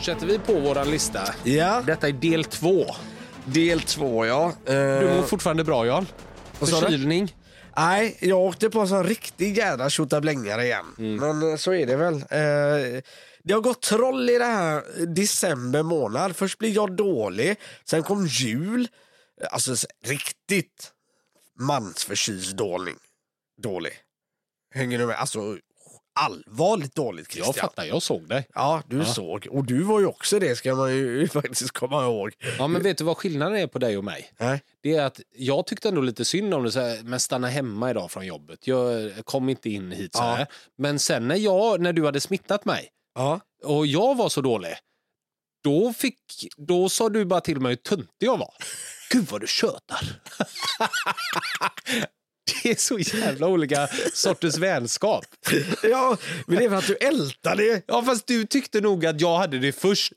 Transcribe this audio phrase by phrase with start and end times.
[0.00, 1.34] fortsätter vi på våran lista.
[1.44, 2.86] Ja, Detta är del två.
[3.44, 4.52] del två ja.
[4.66, 6.06] Du Eh, mår fortfarande bra, Jan?
[6.52, 7.36] Förkylning?
[7.76, 10.86] nej, jag åkte på en sån riktig jävla tjottablängare igen.
[10.96, 12.14] Men eh, så är det väl.
[12.14, 13.02] Eh,
[13.44, 14.82] det har gått troll i det här
[15.14, 16.36] december månad.
[16.36, 18.88] Först blir jag dålig, sen kom jul.
[19.50, 20.92] Alltså riktigt
[21.58, 22.94] mansförkyld dålig.
[23.62, 23.92] dålig.
[24.74, 25.16] Hänger du med?
[25.16, 25.58] Alltså
[26.24, 27.68] allvarligt dåligt Jag Christian.
[27.68, 28.46] fattar, jag såg dig.
[28.54, 29.46] Ja, du såg.
[29.50, 32.32] Och du var ju också det ska man ju faktiskt komma ihåg.
[32.58, 34.32] Ja, men vet du vad skillnaden är på dig och mig?
[34.38, 34.62] Nej.
[34.82, 37.90] Det är att jag tyckte ändå lite synd om det, så här, men stanna hemma
[37.90, 38.66] idag från jobbet.
[38.66, 40.34] Jag kom inte in hit så Ja.
[40.34, 40.46] här.
[40.78, 43.40] Men sen när, jag, när du hade smittat mig Ja.
[43.64, 44.74] och jag var så dålig,
[45.64, 46.18] då, fick,
[46.56, 48.54] då sa du bara till mig hur töntig jag var.
[49.10, 50.00] Gud vad du tjötar.
[52.62, 55.24] det är så jävla olika sorters vänskap.
[55.82, 57.82] ja, men det är för att du ältade.
[57.86, 60.12] Ja, fast du tyckte nog att jag hade det först.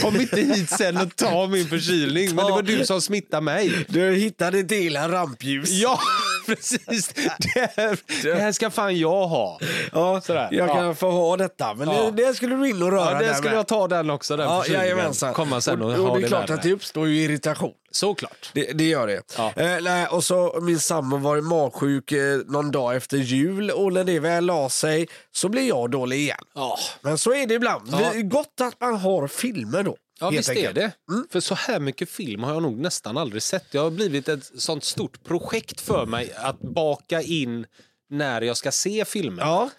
[0.00, 2.34] Kom inte hit sen och ta min förkylning.
[2.34, 3.86] Men det var du som smittade mig.
[3.88, 5.70] Du hittade till en rampljus.
[5.70, 6.00] Ja,
[6.56, 7.08] precis.
[7.54, 9.58] Det här, det här ska fan jag ha.
[9.92, 10.48] Ja, Sådär.
[10.50, 10.74] jag Ja.
[10.74, 11.74] kan få ha detta.
[11.74, 12.10] Men Ja.
[12.10, 13.58] det, det skulle du in och röra Ja, det skulle med.
[13.58, 14.36] jag ta den också.
[14.36, 15.34] Den Ja, jajamensan.
[15.34, 17.72] Komma sen och, och, ha och det är klart att det uppstår ju irritation.
[17.90, 18.50] Såklart.
[18.54, 19.22] Det, det gör det.
[19.38, 19.52] Ja.
[19.56, 24.04] Eh, nej, och så min sambo var magsjuk eh, någon dag efter jul och när
[24.04, 26.38] det väl la sig så blev jag dålig igen.
[26.54, 27.88] Ja, Men så är det ibland.
[27.92, 27.98] Ja.
[27.98, 29.96] Det är gott att man har filmer då.
[30.20, 30.74] Ja helt visst är enkelt.
[30.74, 30.92] det.
[31.30, 33.64] För så här mycket film har jag nog nästan aldrig sett.
[33.72, 37.66] Det har blivit ett sånt stort projekt för mig att baka in
[38.10, 39.42] när jag ska se filmer.
[39.42, 39.70] Ja,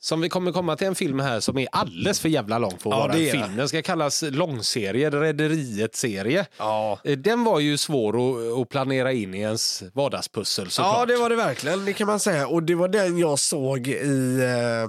[0.00, 2.90] Som vi kommer komma till en film här som är alldeles för jävla lång för
[2.90, 3.56] att Ja, vara en är film.
[3.56, 6.46] Den ska kallas långserie, Rederiet-serie.
[6.58, 7.00] ja.
[7.04, 8.14] Eh, Den var ju svår
[8.62, 10.96] att, planera in i ens vardagspussel såklart.
[10.98, 11.84] ja, det var det verkligen.
[11.84, 12.48] Det kan man säga.
[12.48, 14.38] Och det var den jag såg i...
[14.42, 14.82] Eh,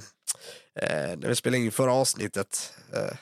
[0.89, 2.73] eh, när vi spelade in förra avsnittet.
[2.93, 3.17] Eh,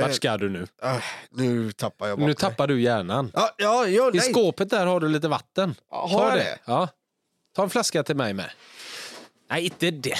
[0.00, 0.66] Vart är- ska du nu?
[0.82, 0.98] Ah,
[1.30, 3.30] nu tappar jag bort Nu tappar du hjärnan.
[3.34, 4.20] Ja, ja, ja, I nej.
[4.32, 5.74] skåpet där har du lite vatten.
[5.90, 6.38] Ta har jag det.
[6.44, 6.58] det?
[6.64, 6.88] Ja.
[7.56, 8.50] Ta en flaska till mig med.
[9.50, 10.14] Nej, inte det.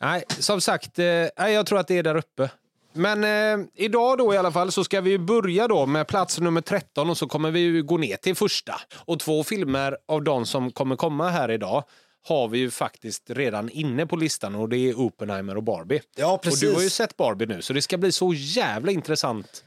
[0.00, 1.04] Nej, som sagt, eh,
[1.38, 2.50] nej, jag tror att det är där uppe.
[2.92, 6.38] Men eh, idag då i alla fall så ska vi ju börja då med plats
[6.38, 8.80] nummer 13 och så kommer vi ju gå ner till första.
[9.04, 11.84] Och två filmer av de som kommer komma här idag
[12.24, 16.02] har vi ju faktiskt redan inne på listan och det är Oppenheimer och Barbie.
[16.16, 16.60] Ja, Och precis.
[16.60, 19.64] du har ju sett Barbie nu så det ska bli så jävla intressant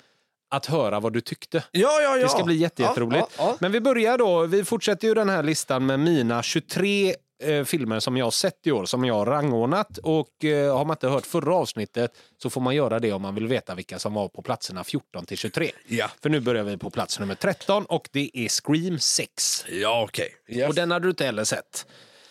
[0.50, 1.64] att höra vad du tyckte.
[1.72, 2.24] Ja, ja, ja.
[2.24, 3.28] Det ska bli jätteroligt.
[3.38, 3.58] Ja, ja.
[3.60, 4.46] Men vi börjar då.
[4.46, 8.68] Vi fortsätter ju den här listan med mina 23 eh, filmer som jag har sett
[8.68, 9.98] i år, som jag har rangordnat.
[9.98, 13.36] Och eh, har man inte hört förra avsnittet så får man göra det om man
[13.36, 15.72] vill veta vilka som var på platserna 14 till 23.
[15.88, 16.12] Ja.
[16.22, 19.66] För nu börjar vi på plats nummer 13 och det är Scream 6.
[19.70, 20.30] Ja, okej.
[20.48, 20.70] Yes.
[20.70, 21.86] Och den hade du inte heller sett.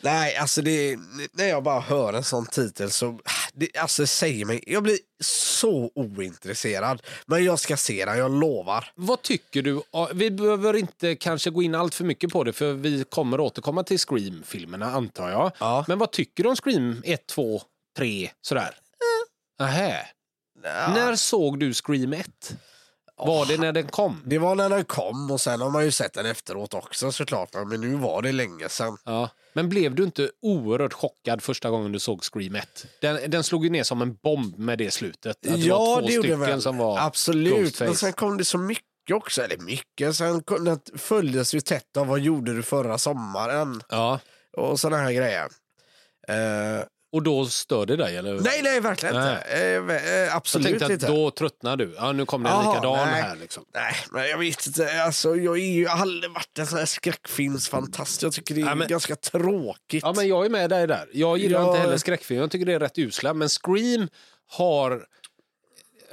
[0.05, 0.99] Nej, alltså det,
[1.33, 3.19] när jag bara hör en sån titel så,
[3.53, 7.03] det, alltså säger mig, jag blir så ointresserad.
[7.27, 8.93] Men jag ska se den, jag lovar.
[8.95, 9.83] Vad tycker du?
[9.93, 13.41] Ja, Vi behöver inte kanske gå in allt för mycket på det för vi kommer
[13.41, 15.53] återkomma till Scream-filmerna antar jag.
[15.59, 15.85] Ja.
[15.89, 17.63] Men vad tycker du om Scream 1, 2,
[17.99, 18.75] 3 sådär?
[19.61, 20.07] Nähä.
[20.95, 22.57] När såg du Scream 1?
[23.17, 24.23] Var det när den kom?
[24.25, 27.49] Det var när den kom och sen har man ju sett den efteråt också såklart.
[27.67, 28.97] Men nu var det länge sedan.
[29.05, 29.31] Ja.
[29.53, 32.87] Men blev du inte oerhört chockad första gången du såg Scream 1?
[33.01, 35.31] Den, den slog ju ner som en bomb med det slutet.
[35.31, 36.63] Att det ja, var två det stycken väl.
[36.63, 37.85] som var Absolut, Ghostface.
[37.85, 39.43] men sen kom det så mycket också.
[39.43, 43.83] Eller mycket, sen kom, det följdes ju tätt av vad gjorde du förra sommaren?
[43.89, 44.21] Ja.
[44.57, 45.49] Och sådana här grejer.
[46.29, 48.17] Eh, Och då stör det dig?
[48.17, 48.35] Eller?
[48.41, 49.37] nej, nej, verkligen Nej.
[49.37, 49.95] inte.
[49.97, 51.07] Eh, eh, Jag absolut tänkte att inte.
[51.07, 51.95] då tröttnar du.
[51.97, 53.23] Ja, nu kom det en likadan nej.
[53.23, 53.37] här.
[53.37, 53.65] Liksom.
[53.75, 55.03] Nej, men jag vet inte.
[55.03, 58.23] Alltså, jag, är ju, jag har aldrig varit en sån här skräckfilmsfantast.
[58.23, 60.03] Jag tycker det är Ja, men- ganska tråkigt.
[60.03, 61.09] Ja, men jag är med dig där.
[61.13, 61.67] Jag gillar Ja.
[61.69, 62.41] inte heller skräckfilm.
[62.41, 63.35] Jag tycker det är rätt usla.
[63.35, 64.09] Men Scream
[64.51, 65.05] har...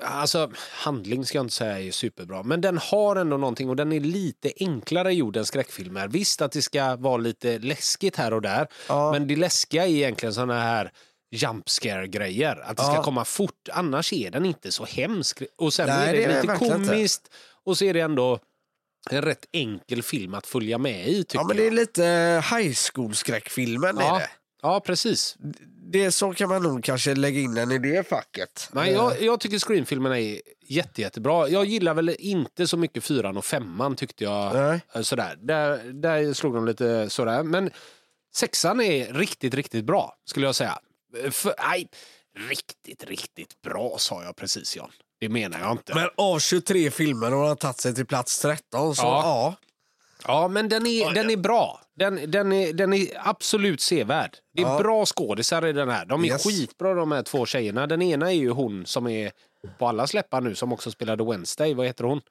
[0.04, 2.44] Alltså, handling ska jag inte säga är superbra.
[2.44, 6.08] Men den har ändå någonting och den är lite enklare gjord än skräckfilmer.
[6.08, 8.68] Visst att det ska vara lite läskigt här och där.
[8.88, 9.12] Ja.
[9.12, 10.92] Men det läskiga är egentligen såna här
[11.32, 11.66] jump
[12.10, 13.04] grejer Att det ska Ja.
[13.04, 13.70] komma fort.
[13.72, 15.44] Annars är den inte så hemsk.
[15.58, 16.94] Och sen Nej, är det det, är lite verkligen inte.
[16.94, 17.32] komiskt.
[17.64, 18.40] Och så är det ändå
[19.10, 22.04] en rätt enkel film att följa med i tycker ja, men det är lite
[22.52, 23.98] high school-skräckfilmen.
[23.98, 24.30] Är det.
[24.62, 25.38] Ja, precis.
[25.92, 26.12] Det.
[26.12, 28.70] Så kan man nog kanske lägga in den i det facket.
[28.72, 31.50] Nej, jag, jag tycker Scream-filmerna är jätte, jättebra.
[31.50, 34.54] Jag gillar väl inte så mycket fyran och femman tyckte jag.
[34.56, 34.82] Nej.
[34.96, 35.36] eh, Sådär.
[35.42, 37.44] Där, där slog de lite sådär.
[37.44, 37.70] Men
[38.36, 40.80] sexan är riktigt, riktigt bra skulle jag säga.
[41.24, 41.88] Eh, För, nej,
[42.50, 44.92] Riktigt, riktigt bra sa jag precis John.
[45.20, 45.96] Det menar jag inte.
[45.96, 49.22] Men av 23 filmer har han tagit sig till plats 13, så Ja.
[49.24, 49.56] ja.
[50.28, 51.82] Ja, men den är, den är bra.
[52.02, 54.38] Den, den, är, den är absolut sevärd.
[54.54, 54.78] Det är Ja.
[54.80, 56.06] bra skådisar i den här.
[56.06, 56.44] De är Yes.
[56.44, 57.88] skitbra de här två tjejerna.
[57.88, 59.32] Den ena är ju hon som är
[59.80, 61.74] på alla släppar nu som också spelade Wednesday.
[61.74, 62.22] Vad heter hon?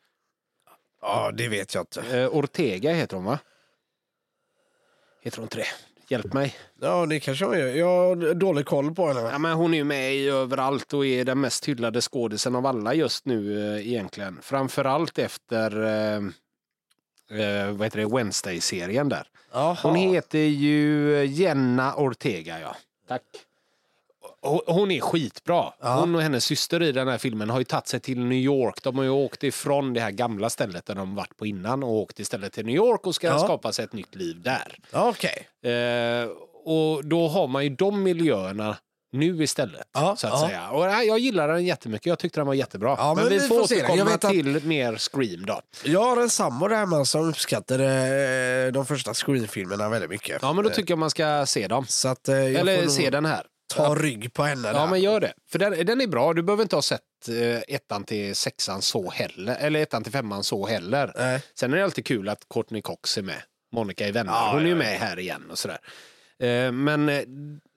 [1.02, 2.19] Ja, det vet jag inte.
[2.20, 3.38] Eh, Ortega heter hon va?
[5.22, 5.67] Heter hon inte det?
[6.08, 6.55] Hjälp mig.
[6.81, 7.67] Ja, det kanske jag gör.
[7.67, 9.20] Jag har dålig koll på henne.
[9.20, 12.67] Ja, men hon är ju med i överallt och är den mest hyllade skådisen av
[12.67, 14.38] alla just nu eh, egentligen.
[14.43, 15.76] Framförallt efter
[17.31, 18.06] eh, vad heter det?
[18.17, 19.27] Wednesday-serien där.
[19.53, 19.77] Jaha.
[19.82, 22.77] Hon heter ju Jenna Ortega, ja.
[23.09, 23.23] Tack.
[24.67, 25.73] Hon- är skitbra.
[25.81, 26.00] Ja.
[26.00, 28.82] Hon och hennes syster i den här filmen har ju tagit sig till New York.
[28.82, 31.91] De har ju åkt ifrån det här gamla stället där de varit på innan och
[31.91, 33.38] åkt istället till New York och ska Ja.
[33.38, 34.79] skapa sig ett nytt liv där.
[34.93, 35.49] Okej.
[35.73, 36.29] Eh,
[36.65, 38.77] och då har man ju de miljöerna
[39.12, 39.86] nu istället.
[39.92, 40.48] Ja, så att ja.
[40.48, 40.70] säga.
[40.70, 42.06] Och, nej, jag gillar den jättemycket.
[42.06, 42.94] Jag tyckte den var jättebra.
[42.98, 45.60] Ja, men, men vi vi får får återkomma att- till mer Scream då.
[45.84, 47.84] Jag har en sambo där hemma som uppskattade
[48.66, 50.38] eh, de första Scream-filmerna väldigt mycket.
[50.42, 51.86] Ja, men då tycker jag man ska se dem.
[51.88, 53.42] Så att eh, Eller se den här.
[53.74, 54.86] ta rygg på henne Ja, där.
[54.86, 55.32] men gör det.
[55.50, 56.32] För den, den är bra.
[56.32, 59.56] Du behöver inte ha sett eh, ettan till sexan så heller.
[59.60, 61.12] Eller ettan till femman så heller.
[61.18, 61.42] Nej.
[61.54, 63.42] Sen är det alltid kul att Courtney Cox är med.
[63.72, 64.32] Monica i Vänner.
[64.32, 65.78] Ja, Hon är ju ja, med här igen och sådär.
[66.42, 67.22] Eh, men eh,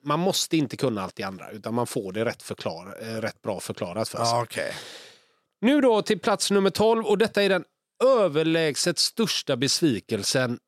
[0.04, 1.52] man måste inte kunna allt det andra.
[1.52, 4.42] Utan man får det rätt, förklar, eh, rätt bra förklarat för sig.
[4.42, 4.74] Okej.
[5.62, 7.64] Nu då till plats nummer 12 och detta är den
[8.04, 10.60] överlägset största besvikelsen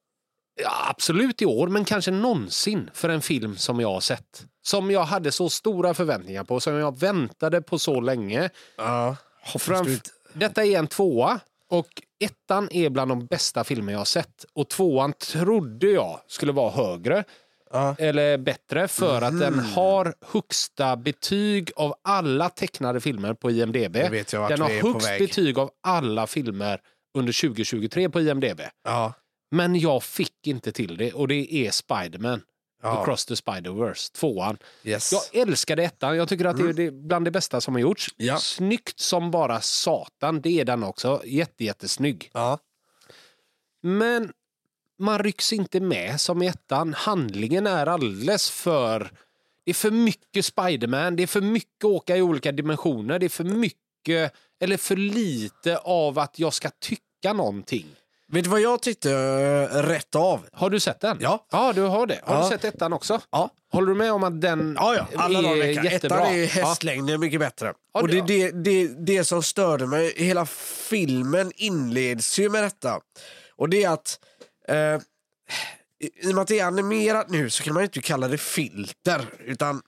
[0.61, 4.45] ja, absolut i år, men kanske någonsin för en film som jag har sett.
[4.61, 8.49] Som jag hade så stora förväntningar på, som jag väntade på så länge.
[8.77, 9.15] Ja.
[9.45, 11.39] Framf- detta är en tvåa
[11.69, 11.87] och
[12.19, 14.45] ettan är bland de bästa filmer jag har sett.
[14.53, 17.23] Och tvåan trodde jag skulle vara högre
[17.71, 17.95] Ja.
[17.99, 23.95] eller bättre för att den har högsta betyg av alla tecknade filmer på IMDB.
[23.95, 26.81] Jag vet jag den har högst betyg av alla filmer
[27.17, 28.61] under 2023 på IMDB.
[28.83, 29.13] Ja.
[29.51, 32.41] Men jag fick inte till det och det är Spiderman.
[32.83, 33.01] Ja.
[33.01, 34.57] Across the Spider-Verse, tvåan.
[34.83, 35.11] Yes.
[35.31, 36.17] Jag älskade ettan.
[36.17, 38.09] Jag tycker att det är det- bland det bästa som har gjorts.
[38.17, 38.37] Ja.
[38.37, 41.21] Snyggt som bara satan, det är den också.
[41.25, 42.29] Jätte, jättesnygg.
[42.33, 42.59] Ja.
[43.83, 44.31] Men
[44.99, 46.93] man rycks inte med som i ettan.
[46.93, 49.11] Handlingen är alldeles för...
[49.65, 53.29] Det är för mycket Spiderman, det är för mycket åka i olika dimensioner, det är
[53.29, 57.85] för mycket eller för lite av att jag ska tycka någonting.
[58.27, 60.45] Vet du vad jag tyckte eh, rätt av?
[60.53, 61.17] Har du sett den?
[61.21, 61.45] Ja.
[61.51, 62.19] Ja, du har det.
[62.23, 62.43] Har Ja.
[62.43, 63.19] du sett ettan också?
[63.31, 63.49] Ja.
[63.71, 65.07] Håller du med om att den Ja, ja.
[65.15, 66.17] Alla är jättebra?
[66.19, 66.47] Ettan är Ja.
[66.47, 67.73] hästlängden mycket bättre.
[67.93, 70.45] Ja, och det, det, det, det som störde mig, hela
[70.89, 72.99] filmen inleds ju med detta.
[73.55, 74.19] Och det är att
[74.67, 75.01] eh,
[75.99, 78.37] i och med att det är animerat nu så kan man ju inte kalla det
[78.37, 79.25] filter.
[79.39, 79.81] Utan,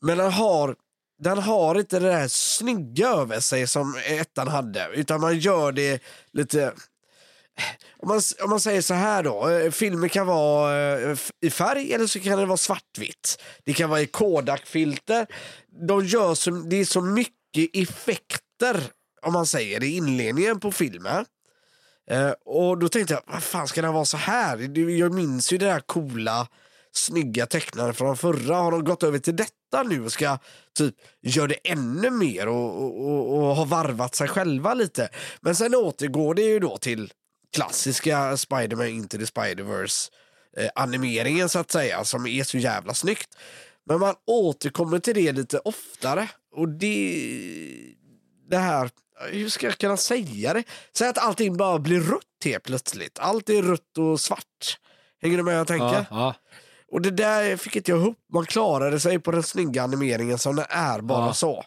[0.00, 0.76] men den har,
[1.22, 4.88] den har inte det där snygga över sig som ettan hade.
[4.94, 6.02] Utan man gör det
[6.32, 6.72] lite...
[7.98, 11.92] Om man, om man säger så här då, eh, filmer kan vara eh, i färg
[11.92, 13.42] eller så kan det vara svartvitt.
[13.64, 15.26] Det kan vara i Kodak-filter.
[15.88, 18.90] De gör så, det är så mycket effekter,
[19.22, 21.24] om man säger, det, i inledningen på filmen.
[22.10, 24.78] Eh, och då tänkte jag, vad fan ska det vara så här?
[24.90, 26.48] Jag minns ju det där coola,
[26.92, 28.56] snygga tecknaren från förra.
[28.56, 30.38] Har de gått över till detta nu och ska
[30.74, 35.08] typ göra det ännu mer och, och, och, och ha varvat sig själva lite?
[35.40, 37.12] Men sen återgår det ju då till
[37.52, 40.10] klassiska Spider-Man Into the Spider-Verse
[40.56, 43.36] eh, animeringen så att säga, som är så jävla snyggt.
[43.84, 47.94] Men man återkommer till det lite oftare och det,
[48.50, 48.90] det här,
[49.30, 50.64] hur ska jag kunna säga det?
[50.96, 53.18] Säg att allting bara blir rött helt plötsligt.
[53.18, 54.78] Allt är rött och svart.
[55.22, 55.86] Hänger du med jag tänker?
[55.86, 56.34] Ja, ja.
[56.92, 58.18] Och det där fick inte jag ihop.
[58.32, 61.34] Man klarade sig på den snygga animeringen som den är, bara Ja.
[61.34, 61.64] så.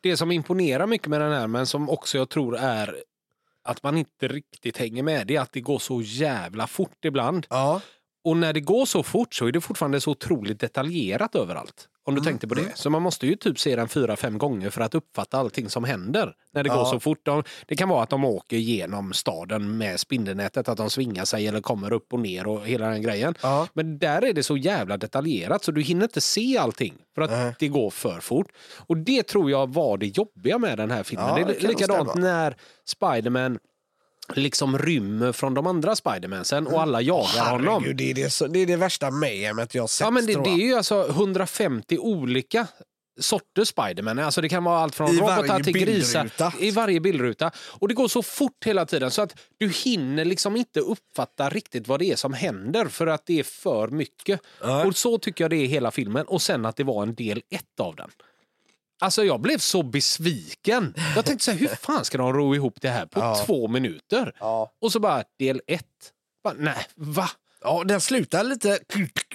[0.00, 2.96] Det som imponerar mycket med den här, men som också jag tror är
[3.64, 7.46] att man inte riktigt hänger med, det är att det går så jävla fort ibland.
[7.50, 7.80] Ja.
[8.24, 11.88] Och när det går så fort så är det fortfarande så otroligt detaljerat överallt.
[12.06, 12.72] Om du Mm, tänkte på det.
[12.74, 15.84] Så man måste ju typ se den fyra, fem gånger för att uppfatta allting som
[15.84, 16.32] händer.
[16.52, 16.76] När det Ja.
[16.76, 17.18] går så fort.
[17.22, 21.46] De, det kan vara att de åker genom staden med spindelnätet, att de svingar sig
[21.46, 23.34] eller kommer upp och ner och hela den grejen.
[23.42, 23.68] Ja.
[23.74, 27.30] Men där är det så jävla detaljerat så du hinner inte se allting för att
[27.30, 27.54] Nej.
[27.58, 28.48] det går för fort.
[28.86, 31.26] Och det tror jag var det jobbiga med den här filmen.
[31.28, 33.58] Ja, det är likadant när Spiderman
[34.34, 37.82] liksom rymmer från de andra Spidermansen och alla jagar honom.
[37.82, 40.26] Herregud, det är det, så, det är det värsta mayhemet jag har sett Ja, men
[40.26, 42.66] det, det är ju alltså 150 olika
[43.20, 44.18] sorters Spiderman.
[44.18, 46.22] Alltså det kan vara allt från I robotar till grisar.
[46.22, 46.52] bildruta.
[46.60, 47.50] I varje bildruta.
[47.56, 51.88] Och det går så fort hela tiden så att du hinner liksom inte uppfatta riktigt
[51.88, 54.40] vad det är som händer för att det är för mycket.
[54.60, 54.86] Ja.
[54.86, 56.26] Och så tycker jag det är hela filmen.
[56.26, 58.10] Och sen att det var en del ett av den.
[59.00, 60.94] Alltså jag blev så besviken.
[61.16, 63.42] Jag tänkte så här, hur fan ska de ro ihop det här på Ja.
[63.46, 64.32] två minuter?
[64.40, 64.72] Ja.
[64.80, 65.82] Och så bara del ett.
[66.44, 67.30] Bara, nej, va?
[67.66, 68.78] Ja, den slutar lite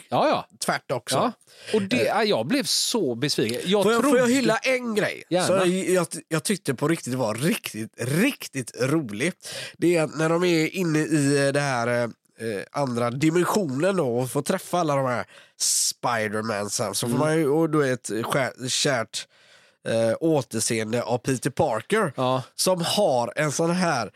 [0.10, 0.48] Ja, ja.
[0.66, 1.16] tvärt också.
[1.16, 1.32] ja.
[1.74, 3.62] Och det, ja, jag blev så besviken.
[3.66, 5.24] Jag Får jag, får jag trodde- hylla en grej?
[5.30, 5.48] Gärna.
[5.48, 9.34] Så jag, jag, tyckte på riktigt var riktigt, riktigt rolig.
[9.78, 12.10] Det är att när de är inne i det här eh,
[12.72, 15.26] andra dimensionen då och får träffa alla de här
[15.58, 17.20] Spidermansen så får Mm.
[17.28, 19.28] man ju och då ett skär, kärt
[19.88, 22.44] eh, återseende av Peter Parker Ja.
[22.56, 24.12] som har en sån här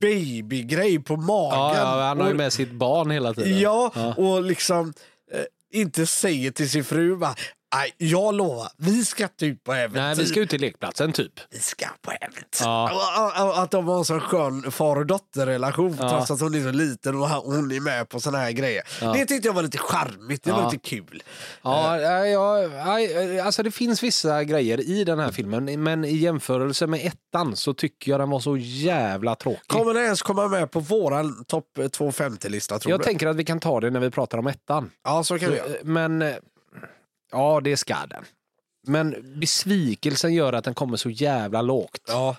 [0.00, 1.58] babygrej på magen.
[1.58, 3.58] Ja, ja, han har ju Och- med sitt barn hela tiden.
[3.60, 4.92] Ja, och liksom
[5.32, 7.34] eh, inte säger till sin fru bara,
[7.74, 10.00] "Aj, jag lovar, vi ska inte ut på äventyr.
[10.00, 11.32] Nej, vi ska ut till lekplatsen typ.
[11.50, 12.44] Vi ska på äventyr.
[12.60, 13.52] Ja.
[13.62, 16.10] Att de har en sån skön far och dotterrelation Ja.
[16.10, 18.82] trots att hon är så liten och hon är med på såna här grejer.
[19.00, 19.12] Ja.
[19.12, 20.70] Det tyckte jag var lite charmigt, det var Ja.
[20.70, 21.22] lite kul.
[21.62, 27.06] Ja, ja, alltså det finns vissa grejer i den här filmen, men i jämförelse med
[27.06, 29.68] ettan så tycker jag den var så jävla tråkig.
[29.68, 33.04] Kommer den ens komma med på våran topp 250-lista tror jag du?
[33.04, 34.90] tänker att vi kan ta det när vi pratar om ettan.
[35.04, 35.68] Ja, så kan vi göra.
[35.82, 36.34] Men,
[37.32, 38.24] ja det ska den.
[38.86, 42.00] Men besvikelsen gör att den kommer så jävla lågt.
[42.08, 42.36] Ja.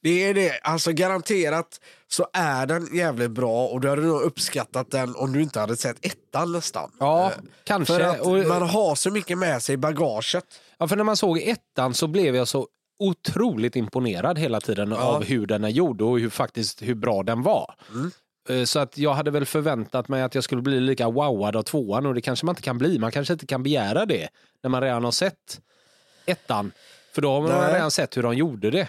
[0.00, 0.60] Det är det.
[0.62, 5.42] Alltså garanterat så är den jävligt bra och du hade nog uppskattat den om du
[5.42, 6.90] inte hade sett ettan nästan.
[7.00, 7.32] Ja, Eh,
[7.64, 7.94] kanske.
[7.94, 10.44] För att Och- man har så mycket med sig i bagaget.
[10.78, 12.68] Ja, för när man såg ettan så blev jag så
[12.98, 14.96] otroligt imponerad hela tiden Ja.
[15.02, 17.74] av hur den är gjord och hur, faktiskt, hur bra den var.
[17.90, 18.10] Mm.
[18.48, 21.62] Eh, Så att jag hade väl förväntat mig att jag skulle bli lika wowad av
[21.62, 22.98] tvåan och det kanske man inte kan bli.
[22.98, 24.28] Man kanske inte kan begära det
[24.62, 25.60] när man redan har sett
[26.26, 26.72] ettan.
[27.12, 27.74] För då har man Nej.
[27.74, 28.88] redan sett hur de gjorde det.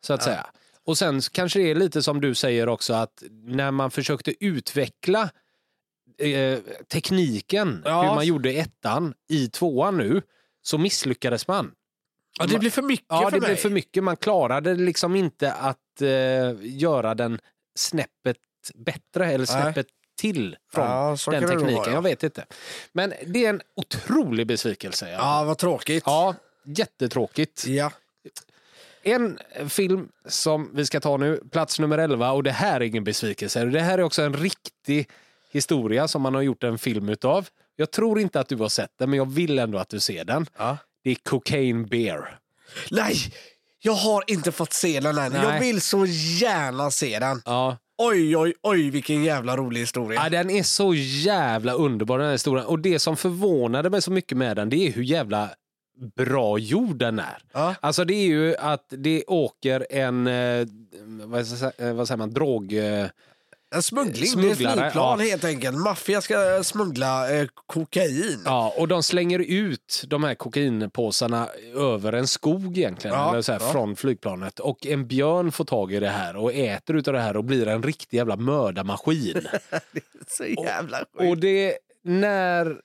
[0.00, 0.46] Så att säga.
[0.84, 5.30] Och sen kanske det är lite som du säger också att när man försökte utveckla
[6.18, 6.58] eh,
[6.92, 8.02] tekniken, Ja.
[8.02, 10.22] hur man gjorde ettan i tvåan nu,
[10.62, 11.72] så misslyckades man.
[12.38, 13.46] Ja, det blir för mycket Ja, för det mig.
[13.48, 14.04] blev för mycket.
[14.04, 16.08] Man klarade liksom inte att eh,
[16.62, 17.38] göra den
[17.74, 18.36] snäppet
[18.74, 19.46] bättre eller Nej.
[19.62, 21.74] snäppet till från Ja, den tekniken.
[21.74, 21.92] vara, ja.
[21.92, 22.44] Jag vet inte.
[22.92, 25.10] Men det är en otrolig besvikelse.
[25.10, 26.02] Ja, Ja, vad tråkigt.
[26.06, 27.64] ja jättetråkigt.
[27.66, 27.90] Ja.
[29.02, 29.38] En
[29.68, 33.64] film som vi ska ta nu, plats nummer 11, och det här är ingen besvikelse.
[33.64, 35.08] Det här är också en riktig
[35.52, 37.48] historia som man har gjort en film utav.
[37.76, 40.24] Jag tror inte att du har sett den, men jag vill ändå att du ser
[40.24, 40.46] den.
[40.58, 40.76] Ja.
[41.04, 42.38] Det är Cocaine Bear.
[42.90, 43.14] Nej,
[43.80, 45.32] jag har inte fått se den än.
[45.32, 45.42] Nej.
[45.42, 47.42] Jag vill så gärna se den.
[47.44, 47.76] Ja.
[48.04, 50.20] Oj, oj, oj, vilken jävla rolig historia.
[50.22, 52.66] Ja, den är så jävla underbar den här historien.
[52.66, 55.50] Och det som förvånade mig så mycket med den, det är hur jävla
[56.16, 57.38] bra gjord den är.
[57.52, 57.74] Ja.
[57.80, 60.66] Alltså det är ju att det åker en, eh, eh,
[61.94, 62.74] vad säger man, drog...
[63.72, 65.26] Eh, En smuggling, Smugglare, det är flygplan ja.
[65.26, 65.76] helt enkelt.
[65.78, 68.42] Maffia ska smuggla eh, kokain.
[68.44, 73.52] ja, och de slänger ut de här kokainpåsarna över en skog egentligen, Ja, eller så
[73.52, 73.72] här, ja.
[73.72, 74.58] från flygplanet.
[74.60, 77.68] Och en björn får tag i det här och äter utav det här och blir
[77.68, 79.46] en riktig jävla mördarmaskin.
[80.28, 81.30] Så jävla sjukt.
[81.30, 82.76] Och det, när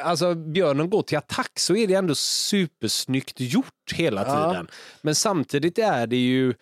[0.00, 4.50] alltså, björnen går till attack så är det ändå supersnyggt gjort hela Ja.
[4.50, 4.68] tiden.
[5.02, 6.54] Men samtidigt är det ju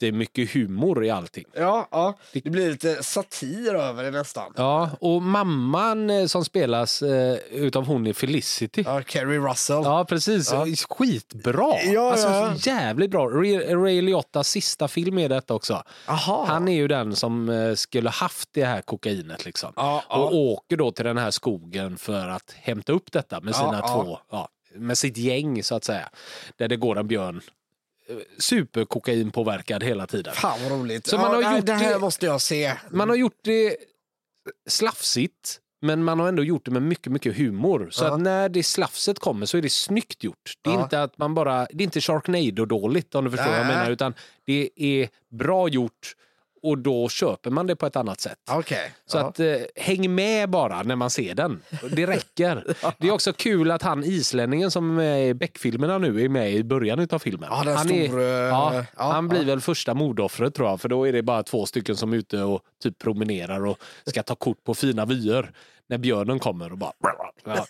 [0.00, 1.44] jättemycket humor i allting.
[1.54, 4.52] Ja, ja, det blir lite satir över det nästan.
[4.56, 8.82] Ja, och mamman eh, som spelas eh, utav hon i Felicity.
[8.86, 9.82] Ja, Kerry Russell.
[9.84, 10.52] Ja, precis.
[10.52, 10.66] Ja.
[10.88, 11.74] Skitbra!
[11.84, 12.54] Ja, alltså, ja.
[12.56, 13.28] Jävligt bra.
[13.28, 15.82] Ray, Ray Liottas sista film är detta också.
[16.06, 16.44] Aha.
[16.48, 19.44] Han är ju den som eh, skulle haft det här kokainet.
[19.44, 19.72] Liksom.
[19.76, 20.16] Ja, ja.
[20.16, 24.18] Och åker då till den här skogen för att hämta upp detta med sina två,
[24.30, 26.08] ja, med sitt gäng så att säga.
[26.56, 27.40] Där det går en björn
[28.38, 30.34] superkokainpåverkad hela tiden.
[30.34, 31.06] Fan vad roligt.
[31.06, 32.74] Så ja, man har nej, gjort det här det- måste jag se.
[32.90, 33.76] Man har gjort det
[34.68, 37.88] slafsigt, men man har ändå gjort det med mycket, mycket humor.
[37.90, 38.14] Så Ja.
[38.14, 40.54] att när det slafset kommer så är det snyggt gjort.
[40.62, 40.82] Det är Ja.
[40.82, 44.14] inte att man bara, det är inte Sharknado-dåligt om du förstår vad jag menar, utan
[44.46, 46.14] det är bra gjort
[46.62, 48.38] och då köper man det på ett annat sätt.
[48.50, 48.92] Okej.
[49.06, 49.28] Så ja.
[49.28, 51.62] att eh, häng med bara när man ser den.
[51.90, 52.64] Det räcker.
[52.98, 56.52] Det är också kul att han islänningen som är med i Beck-filmerna nu är med
[56.52, 57.48] i början av filmen.
[57.52, 61.12] Ja, han, stor, eh, ja, han blir väl första mordoffret tror jag, för då är
[61.12, 64.74] det bara två stycken som är ute och typ promenerar och ska ta kort på
[64.74, 65.52] fina vyer.
[65.88, 66.92] När björnen kommer och bara...
[67.44, 67.66] Ja.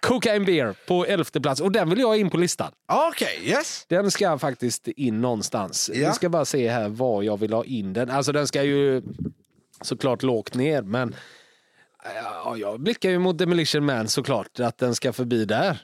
[0.00, 2.72] Cocaine Beer på elfte plats och den vill jag ha in på listan.
[2.92, 3.84] Okej, yes.
[3.88, 5.90] Den ska faktiskt in någonstans.
[5.94, 8.10] Vi ska bara se här var jag vill ha in den.
[8.10, 9.02] Alltså den ska ju
[9.80, 11.14] såklart lågt ner men
[12.44, 15.78] ja, jag blickar ju mot Demolition Man såklart att den ska förbi där.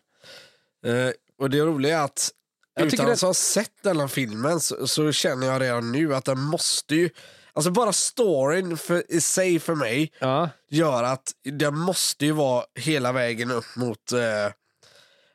[0.87, 2.31] Eh, och det roliga är att
[2.75, 6.15] Jag utan det- att ha sett den här filmen så, så känner jag redan nu
[6.15, 7.11] att den måste ju...
[7.59, 12.65] Alltså bara storyn för, i sig för mig Ja, gör att den måste ju vara
[12.75, 14.53] hela vägen upp mot eh,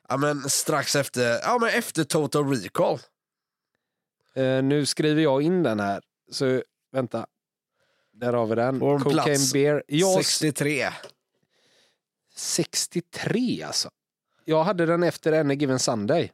[0.08, 2.98] Ja, men strax efter, ja, men efter Total Recall.
[4.34, 6.02] Eh, nu skriver jag in den här.
[6.30, 6.62] Så
[6.92, 7.26] vänta.
[8.12, 8.80] Där har vi den.
[8.80, 9.82] På Cocaine Bear.
[9.86, 10.88] Jag 63.
[12.36, 13.90] 63 alltså.
[14.44, 16.32] Jag hade den efter Any Given Sunday.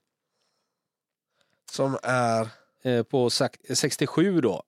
[1.72, 2.48] Som är...
[2.82, 4.62] Eh, på sak- 67 då.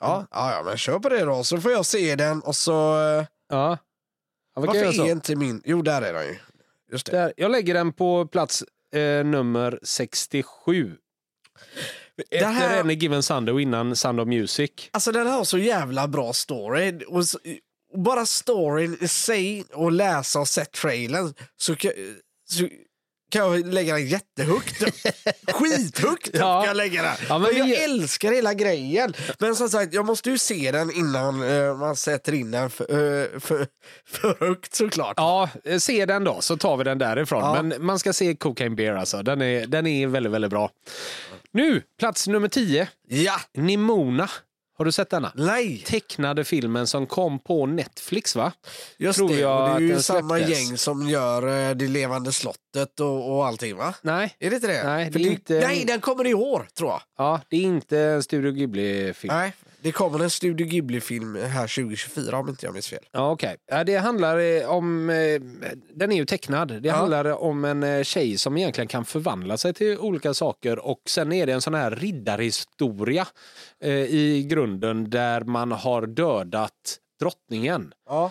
[0.00, 1.44] Ja, ja, ja, men kör på det då.
[1.44, 2.72] Så får jag se den och så...
[2.98, 3.78] eh, Ja.
[4.54, 5.06] ja vad Varför är så?
[5.06, 5.62] inte min...
[5.64, 6.38] Jo, där är den ju.
[6.92, 7.12] Just det.
[7.12, 10.96] Där, jag lägger den på plats eh, nummer 67.
[12.16, 14.70] Det Efter här- Any Given Sunday och innan Sound of Music.
[14.90, 17.00] Alltså den har så jävla bra story.
[17.08, 17.38] Och så,
[17.92, 21.76] och bara storyn i sig och läsa och sett trailern så,
[22.48, 22.68] så
[23.30, 24.82] kan jag lägga den jättehögt.
[25.52, 26.60] Skithögt Ja.
[26.60, 27.12] kan jag lägga den.
[27.28, 29.14] Ja, men jag vi- älskar hela grejen.
[29.38, 32.84] Men som sagt, jag måste ju se den innan eh, man sätter in den för,
[32.84, 33.66] eh, för,
[34.06, 35.14] för högt såklart.
[35.16, 37.40] Ja, eh, se den då så tar vi den därifrån.
[37.42, 37.62] Ja.
[37.62, 39.22] Men man ska se Cocaine Bear alltså.
[39.22, 40.70] Den är, den är väldigt, väldigt bra.
[41.52, 42.88] Nu, plats nummer 10.
[43.08, 44.30] Ja, Nimona.
[44.78, 45.32] Har du sett denna?
[45.34, 45.82] nej.
[45.86, 48.52] Tecknade filmen som kom på Netflix va?
[48.98, 50.58] Just tror det, jag och det är ju samma släpptes.
[50.68, 53.94] gäng som gör eh, Det levande slottet och, och allting va?
[54.02, 54.84] Nej, Är det inte det?
[54.84, 57.00] Nej, För det är inte- nej, den kommer i år tror jag.
[57.18, 59.34] ja, det är inte en Studio Ghibli-film.
[59.34, 59.52] Nej,
[59.86, 63.04] det kommer en Studio Ghibli-film här 2024 om inte jag minns fel.
[63.12, 63.56] Ja, okej.
[63.66, 65.10] Ja, det handlar eh, om...
[65.10, 65.40] eh,
[65.94, 66.68] Den är ju tecknad.
[66.82, 66.94] Det Ja.
[66.94, 71.32] handlar om en eh, tjej som egentligen kan förvandla sig till olika saker och sen
[71.32, 73.26] är det en sån här riddarhistoria
[74.08, 77.92] i grunden där man har dödat drottningen.
[78.08, 78.30] Ja.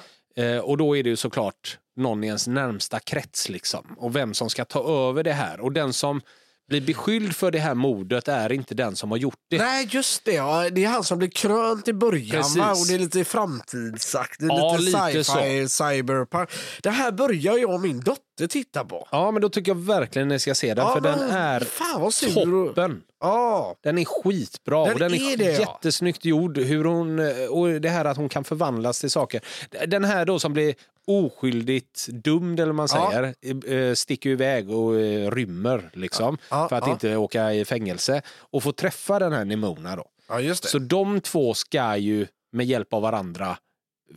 [0.64, 3.96] Och då är det ju såklart någon i ens närmsta krets liksom.
[3.98, 5.60] Och vem som ska ta över det här.
[5.60, 6.22] Och den som
[6.68, 9.58] blir beskylld för det här mordet är inte den som har gjort det.
[9.58, 10.34] Nej, just det.
[10.34, 10.70] Ja.
[10.70, 12.58] Det är han som blir krönt i början Precis.
[12.58, 12.72] va?
[12.72, 16.50] och det är lite framtidsaktigt, Ja, lite, lite sci-fi, cyberpunk.
[16.82, 19.08] Det här börjar jag och min dotter titta på.
[19.12, 21.60] Ja, men då tycker jag verkligen ni ska se den Ja, för den men är
[21.60, 23.02] Fan toppen.
[23.20, 23.76] Ja.
[23.84, 25.60] Den är skitbra Den och den är, är det, ja.
[25.60, 26.58] jättesnyggt gjord.
[26.58, 29.42] Hur hon, och det här att hon kan förvandlas till saker.
[29.88, 30.76] Den här då som blir
[31.08, 33.12] oskyldigt dömd eller man Ja.
[33.12, 36.38] säger, eh, sticker iväg och eh, rymmer liksom.
[36.50, 38.22] Ja, för att inte åka i fängelse.
[38.38, 40.06] Och får träffa den här Nimona då.
[40.28, 40.70] ja, just det.
[40.70, 43.58] Så de två ska ju med hjälp av varandra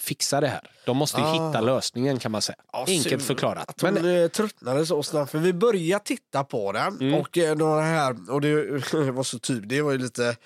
[0.01, 0.71] fixa det här.
[0.87, 1.33] De måste ju Ah.
[1.33, 2.57] hitta lösningen kan man säga.
[2.73, 3.69] Ja, Enkelt förklarat.
[3.69, 5.31] Att hon Men, eh, tröttnade så snabbt.
[5.31, 7.15] För vi började titta på den Mm.
[7.15, 8.65] och eh, det här, och det
[9.13, 10.37] var så typ, det var ju lite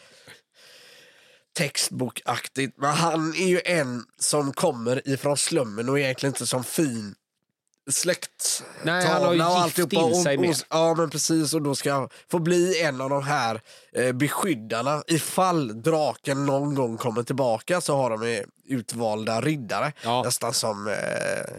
[1.53, 2.79] textbokaktigt.
[2.79, 7.15] Men han är ju en som kommer ifrån slummen och egentligen inte som fin
[7.91, 8.65] släkt.
[8.83, 10.57] Nej, han har ju gift in sig och, och, med.
[10.71, 11.55] Ja, men precis.
[11.55, 13.61] Och då ska han få bli en av de här
[13.93, 15.03] eh, beskyddarna.
[15.07, 19.93] Ifall draken någon gång kommer tillbaka så har de utvalda riddare.
[20.05, 20.23] Ja.
[20.23, 20.95] Nästan som eh,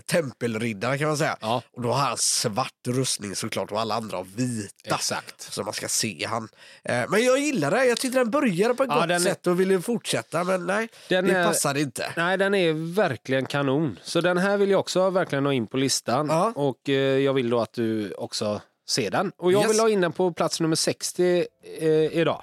[0.05, 1.37] tempelriddare kan man säga.
[1.41, 1.61] Ja.
[1.73, 4.95] Och då har han svart rustning såklart och alla andra har vita.
[4.95, 5.41] Exakt.
[5.53, 6.49] Så man ska se han.
[6.83, 7.85] Eh, men jag gillar det.
[7.85, 10.43] Jag tyckte den började på ett Ja, gott är- sätt och ville fortsätta.
[10.43, 12.13] Men nej, Den det är- passade inte.
[12.17, 13.99] Nej, den är verkligen kanon.
[14.03, 16.27] Så den här vill jag också verkligen ha in på listan.
[16.29, 16.53] Ja.
[16.55, 19.31] Och eh, jag vill då att du också ser den.
[19.37, 19.71] Och jag Yes.
[19.71, 21.45] vill ha in den på plats nummer 60
[21.79, 22.41] eh, idag.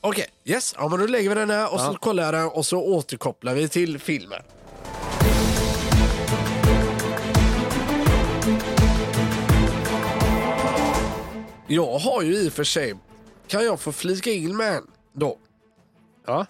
[0.00, 0.74] Okej, yes.
[0.78, 3.54] Ja, men då lägger vi den här och så kollar jag den och så återkopplar
[3.54, 4.42] vi till filmen.
[11.66, 12.94] Jag har ju i och för sig,
[13.48, 15.38] kan jag få flika in med en då?
[16.26, 16.46] Ja,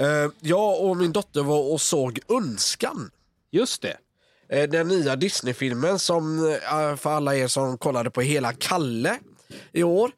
[0.00, 3.10] Eh, jag och min dotter var och såg Önskan.
[3.50, 3.96] just det.
[4.48, 9.18] Eh, Den nya Disney-filmen som eh, för alla er som kollade på hela Kalle
[9.72, 10.10] i år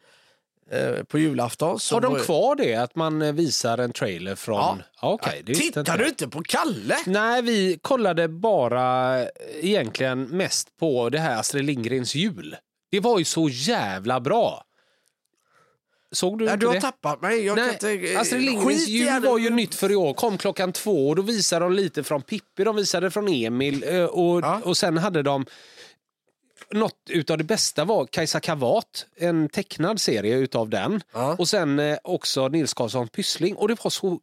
[1.08, 1.78] på julafton.
[1.90, 4.56] Har de var- kvar det, att man eh, visar en trailer från...
[4.56, 4.78] Ja.
[5.02, 5.18] Ja.
[5.44, 6.96] Det visste Tittar inte du inte på Kalle?
[7.06, 9.28] Nej, vi kollade bara eh,
[9.60, 12.56] egentligen mest på det här Astrid Lindgrens jul.
[12.90, 14.64] Det var ju så jävla bra.
[16.12, 16.80] Såg du Nej, inte du har det?
[16.80, 17.44] tappat mig.
[17.46, 20.14] Jag kan Nej, inte, eh, Astrid Lindgrens jul var ju nytt för i år.
[20.14, 24.04] Kom klockan två och då visade de lite från Pippi, de visade från Emil eh,
[24.04, 24.60] och, Ja.
[24.64, 25.46] och sen hade de
[26.72, 31.02] något utav det bästa var Kajsa Kavat, en tecknad serie utav den.
[31.12, 31.36] Ja.
[31.38, 34.18] Och sen eh, också Nils Karlsson Pyssling och det var så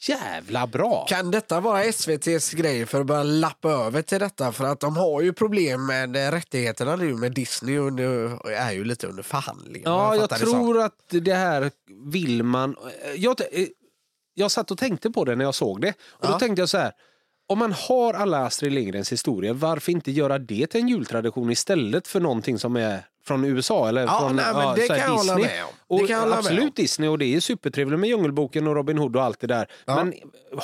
[0.00, 1.06] jävla bra.
[1.08, 4.52] Kan detta vara SVTs grej för att börja lappa över till detta?
[4.52, 8.72] För att de har ju problem med eh, rättigheterna nu med Disney och nu är
[8.72, 9.82] ju lite under förhandling.
[9.84, 10.46] Ja, jag så.
[10.46, 11.70] tror att det här
[12.04, 12.76] vill man...
[13.16, 13.66] Jag, eh,
[14.34, 15.90] jag satt och tänkte på det när jag såg det.
[15.90, 16.28] Och Ja.
[16.32, 16.92] Då tänkte jag så här.
[17.50, 22.08] Om man har alla Astrid Lindgrens historier, varför inte göra det till en jultradition istället
[22.08, 25.38] för någonting som är från USA eller Ja, från nej, men det kan jag Disney?
[25.44, 25.70] med om.
[25.86, 28.74] Och Det kan jag hålla med absolut Disney och det är supertrevligt med Djungelboken och
[28.74, 29.68] Robin Hood och allt det där.
[29.84, 30.04] Ja.
[30.04, 30.14] Men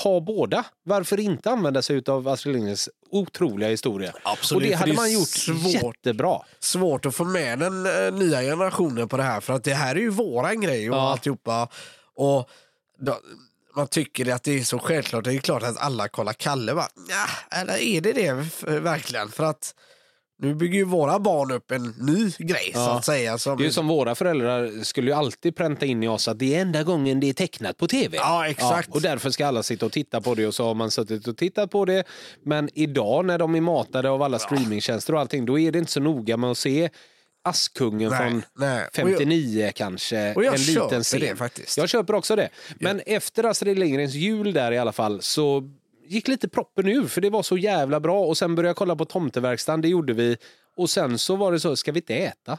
[0.03, 0.65] ha båda.
[0.83, 4.13] Varför inte använda sig av Astrid Lindgrens otroliga historia?
[4.23, 5.73] Absolut, och det hade det man gjort svårt.
[5.83, 6.39] jättebra.
[6.61, 9.97] svårt att få med den eh, nya generationen på det här för att det här
[9.97, 11.11] är ju våran grej och Ja.
[11.11, 11.69] alltihopa.
[12.17, 12.49] Och
[12.99, 13.17] då,
[13.77, 15.25] man tycker att det är så självklart.
[15.25, 16.73] Det är klart att alla kollar Kalle.
[16.73, 16.89] Va?
[17.09, 18.33] Ja, eller är det det
[18.81, 19.29] verkligen?
[19.29, 19.75] För att
[20.39, 22.99] nu bygger ju våra barn upp en ny grej så Ja.
[22.99, 23.39] att säga.
[23.39, 26.39] Som, Det är ju som våra föräldrar skulle ju alltid pränta in i oss att
[26.39, 28.17] det är enda gången det är tecknat på tv.
[28.17, 28.89] Ja, exakt.
[28.95, 31.37] och därför ska alla sitta och titta på det och så har man suttit och
[31.37, 32.05] tittat på det.
[32.45, 35.93] Men idag när de är matade av alla streamingtjänster och allting, då är det inte
[35.93, 36.91] så noga med att se
[37.45, 38.79] Askungen Nej, från nej.
[38.85, 40.35] Och jag- 59 kanske.
[40.35, 41.21] och jag en köper liten scen.
[41.21, 41.77] det faktiskt.
[41.79, 42.49] Jag köper också det.
[42.81, 45.71] Men efter Astrid Lindgrens jul där i alla fall så
[46.07, 48.97] gick lite proppen ur för det var så jävla bra och sen började jag kolla
[48.97, 50.37] på Tomteverkstan, det gjorde vi.
[50.77, 52.59] Och sen så var det så, ska vi inte äta?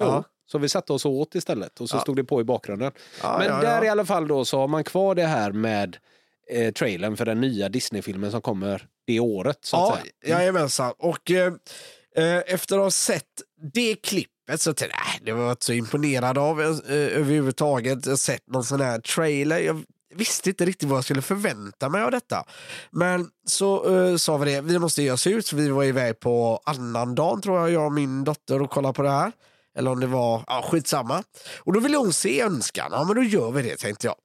[0.00, 0.06] Jo.
[0.06, 0.24] Ja.
[0.48, 2.00] Så vi satte oss och åt istället och så Ja.
[2.00, 2.92] stod det på i bakgrunden.
[3.22, 3.84] Ja, Men ja, där ja.
[3.84, 5.96] i alla fall då så har man kvar det här med
[6.50, 9.58] eh, trailern för den nya Disney-filmen som kommer det året.
[9.60, 10.38] Så att Ja, säga.
[10.38, 10.94] jajamensan.
[10.98, 11.52] Och eh,
[12.16, 13.24] eh, efter att ha sett
[13.72, 18.06] det klippet så tänkte jag, äh, det var jag inte så imponerad av eh, överhuvudtaget.
[18.06, 19.58] Jag sett någon sån här trailer.
[19.58, 22.44] Jag visste inte riktigt vad jag skulle förvänta mig av detta.
[22.90, 25.52] Men så eh, sa vi det, vi måste ge oss ut.
[25.52, 29.02] Vi var iväg på annan annandagen tror jag, jag och min dotter och kollade på
[29.02, 29.32] det här.
[29.78, 31.22] Eller om det var, ja skitsamma.
[31.58, 32.88] Och då ville hon se Önskan.
[32.92, 34.16] Ja men då gör vi det tänkte jag.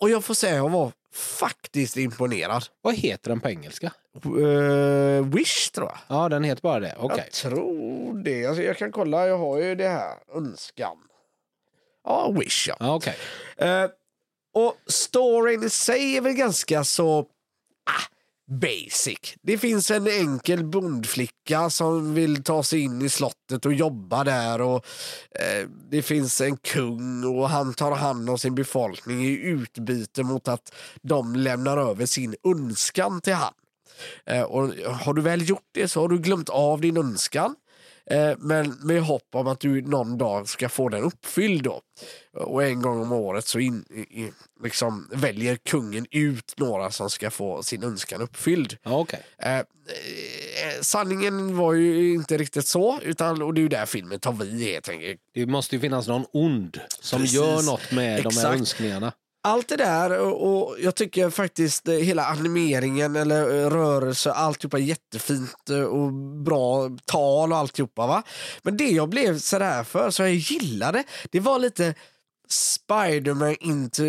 [0.00, 2.64] Och jag får säga, jag var faktiskt imponerad.
[2.80, 3.92] Vad heter den på engelska?
[4.24, 5.98] Eh, Wish tror jag.
[6.08, 6.94] Ja, den heter bara det.
[6.98, 7.18] Okej.
[7.24, 8.46] Jag tror det.
[8.46, 10.16] Alltså, jag kan kolla, jag har ju det här.
[10.34, 10.96] Önskan.
[12.04, 12.76] Ja, Wish ja.
[12.80, 13.16] Ja, okej.
[13.56, 13.90] Eh,
[14.54, 18.02] och storyn i sig är väl ganska så ah,
[18.48, 19.34] basic.
[19.42, 24.60] Det finns en enkel bondflicka som vill ta sig in i slottet och jobba där.
[24.60, 24.86] Och
[25.30, 30.48] eh, Det finns en kung och han tar hand om sin befolkning i utbyte mot
[30.48, 33.52] att de lämnar över sin önskan till han.
[34.26, 37.54] Eh, och har du väl gjort det så har du glömt av din önskan.
[38.10, 41.62] Eh, men med hopp om att du någon dag ska få den uppfylld.
[41.62, 41.80] Då.
[42.32, 47.10] Och en gång om året så in, i, i, liksom väljer kungen ut några som
[47.10, 48.76] ska få sin önskan uppfylld.
[48.84, 49.22] Okej.
[49.38, 49.64] Eh, eh,
[50.80, 54.62] sanningen var ju inte riktigt så, utan, och det är ju där filmen tar vid
[54.62, 55.20] helt enkelt.
[55.34, 57.36] Det måste ju finnas någon ond som Precis.
[57.36, 58.58] gör något med de här Exakt.
[58.58, 59.12] önskningarna.
[59.42, 64.82] Allt det där och, jag tycker faktiskt eh, hela animeringen eller eh, rörelse, alltihopa är
[64.82, 68.06] jättefint eh, och bra tal och alltihopa.
[68.06, 68.22] Va?
[68.62, 71.94] Men det jag blev sådär för, så jag gillade, det var lite
[72.48, 74.02] Spider-Man into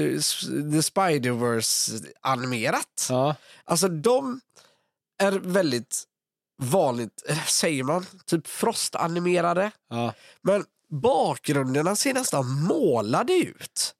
[0.72, 3.08] the Spider-Verse animerat.
[3.10, 3.36] Ja.
[3.66, 4.42] Alltså de
[5.22, 6.04] är väldigt
[6.62, 9.72] vanligt, säger man, typ frostanimerade.
[9.90, 10.14] Ja.
[10.42, 13.96] Men bakgrunderna ser nästan målade ut.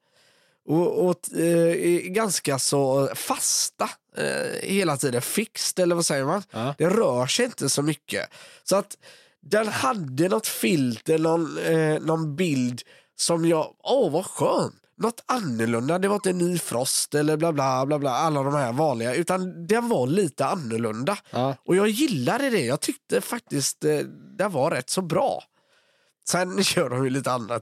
[0.68, 5.22] Och, och eh, ganska så fasta eh, hela tiden.
[5.22, 6.44] Fixed eller vad säger man?
[6.52, 6.76] Ja.
[6.78, 8.30] Det rör sig inte så mycket.
[8.64, 8.98] Så att
[9.42, 12.82] den hade något filter, någon, eh, någon bild
[13.16, 14.76] som jag, åh vad skönt.
[14.98, 18.54] Något annorlunda, det var inte en ny frost eller bla bla bla bla, alla de
[18.54, 21.18] här vanliga, utan den var lite annorlunda.
[21.30, 21.56] Ja.
[21.66, 24.00] Och jag gillade det, jag tyckte faktiskt eh,
[24.38, 25.44] det var rätt så bra.
[26.30, 27.60] Sen gör de ju lite andra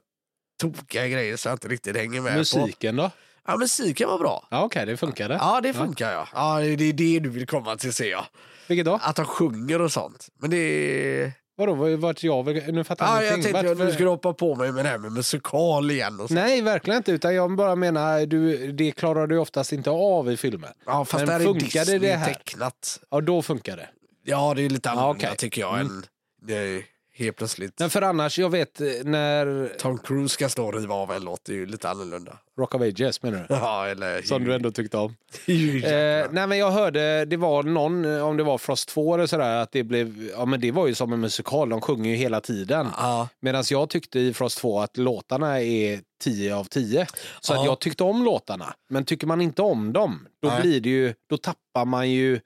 [0.57, 2.37] tokiga grejer så jag inte riktigt hänger med på.
[2.37, 3.11] Musiken då?
[3.47, 4.47] Ja, musiken var bra.
[4.51, 5.33] Ja, okej, det funkade.
[5.41, 6.27] Ja, det funkar ja.
[6.33, 6.59] ja.
[6.59, 8.25] Det är det du vill komma till ser jag.
[8.67, 8.99] Vilket då?
[9.01, 10.27] Att de sjunger och sånt.
[10.39, 11.31] Men det är...
[11.59, 12.73] Vadå, vart jag vill...
[12.73, 13.53] Nu fattar Ja, jag jag ingenting.
[13.53, 16.19] tänkte att du skulle hoppa på mig med det här med musikal igen.
[16.19, 16.33] Och så.
[16.33, 17.11] Nej, verkligen inte.
[17.11, 20.73] Utan jag bara menar, du, det klarar du oftast inte av i filmer.
[20.85, 22.33] Ja, fast Men det här är funkade Disney det här?
[22.33, 22.99] tecknat.
[23.09, 23.89] Ja, då funkar det.
[24.23, 25.37] Ja, det är lite annorlunda okej.
[25.37, 25.73] tycker jag.
[25.79, 25.87] Mm.
[25.87, 26.05] Än
[26.41, 26.83] det är
[27.17, 27.79] helt plötsligt.
[27.79, 29.69] Men för annars, jag vet eh, när...
[29.79, 32.37] Tom Cruise ska stå och riva av en låt, det är ju lite annorlunda.
[32.59, 33.45] Rock of Ages menar du?
[33.55, 34.21] Ja, eller...
[34.21, 35.15] Som du ändå tyckte om.
[35.47, 39.25] Eh, nej men jag hörde, det var någon, eh, om det var Frost 2 eller
[39.25, 42.15] sådär, att det blev, ja men det var ju som en musikal, de sjunger ju
[42.15, 42.87] hela tiden.
[42.97, 43.27] Ja.
[43.39, 47.07] Medan jag tyckte i Frost 2 att låtarna är 10 av 10.
[47.41, 47.59] Så Ja.
[47.59, 48.73] att jag tyckte om låtarna.
[48.89, 50.61] Men tycker man inte om dem, då Nej.
[50.61, 52.39] blir det ju, då tappar man ju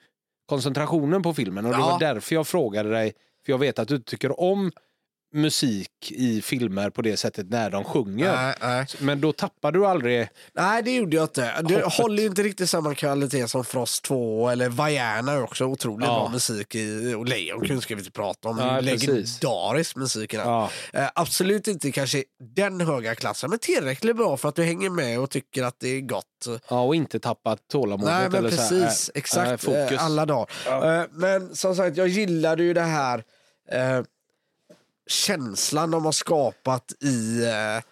[0.46, 1.66] koncentrationen på filmen.
[1.66, 1.86] Och det Ja.
[1.92, 3.14] var därför jag frågade dig,
[3.46, 4.72] för jag vet att du tycker om
[5.34, 8.36] musik i filmer på det sättet när de sjunger.
[8.36, 8.86] Nej, nej.
[9.00, 10.28] Men då tappar du aldrig...
[10.54, 11.62] nej, det gjorde jag inte.
[11.62, 11.94] Det Hoppet.
[11.94, 16.14] håller ju inte riktigt samma kvalitet som Frost 2 eller Vaiana är också otroligt Ja.
[16.14, 17.14] bra musik i.
[17.14, 18.58] Och Lejonkung ska vi inte prata om.
[18.58, 19.08] Precis.
[19.08, 20.48] Legendarisk musik i den.
[20.48, 20.70] Ja.
[20.94, 22.24] Eh, absolut inte kanske
[22.56, 25.88] den höga klassen, men tillräckligt bra för att du hänger med och tycker att det
[25.90, 26.26] är gott.
[26.70, 28.14] Ja, och inte tappa tålamodet.
[28.14, 29.10] Nej, men eller så här, precis.
[29.10, 29.52] äh, exakt.
[29.52, 30.00] äh, fokus.
[30.00, 31.00] alla dagar.
[31.02, 33.24] Eh, men som sagt, jag gillade ju det här
[33.72, 34.02] eh,
[35.10, 37.84] känslan de har skapat i eh,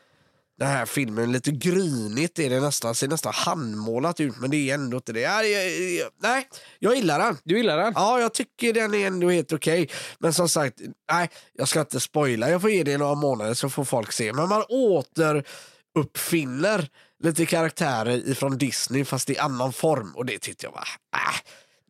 [0.59, 2.39] den här filmen lite grynigt.
[2.39, 5.19] Är det nästan, ser nästan handmålat ut men det är ändå inte det.
[5.19, 6.47] Ja, jag, jag, nej,
[6.79, 7.37] jag gillar den.
[7.43, 7.93] Du gillar den?
[7.95, 9.89] Ja, jag tycker den är ändå helt okej.
[10.19, 10.79] Men som sagt,
[11.11, 12.49] nej, jag ska inte spoila.
[12.49, 14.33] Jag får ge det några månader så får folk se.
[14.33, 16.89] Men man återuppfinner
[17.23, 21.35] lite karaktärer ifrån Disney fast i annan form och det tyckte jag var, äh,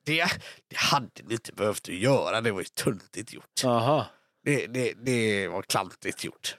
[0.05, 0.25] det,
[0.67, 2.41] det hade ni inte behövt göra.
[2.41, 3.63] Det var ju tuntigt gjort.
[3.65, 4.05] Aha.
[4.49, 6.55] Det, det, det var klantigt gjort.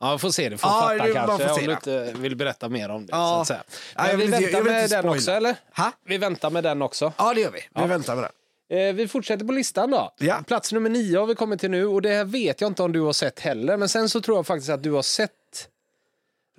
[0.00, 0.58] Ja, vi får se det.
[0.58, 3.10] Får Ja, fatta det- kanske får om du inte vill berätta mer om det.
[3.12, 3.44] Ja.
[3.46, 3.54] Så
[3.96, 5.56] jag vi inte- väntar vill med inte den också, eller?
[5.76, 5.92] Ha?
[6.06, 7.12] Vi väntar med den också.
[7.18, 7.58] Ja, det gör vi.
[7.60, 7.86] Vi Ja.
[7.86, 8.88] väntar med det.
[8.88, 10.14] Eh, vi fortsätter på listan då.
[10.18, 10.42] Ja.
[10.46, 12.92] Plats nummer nio har vi kommit till nu och det här vet jag inte om
[12.92, 13.76] du har sett heller.
[13.76, 15.30] Men sen så tror jag faktiskt att du har sett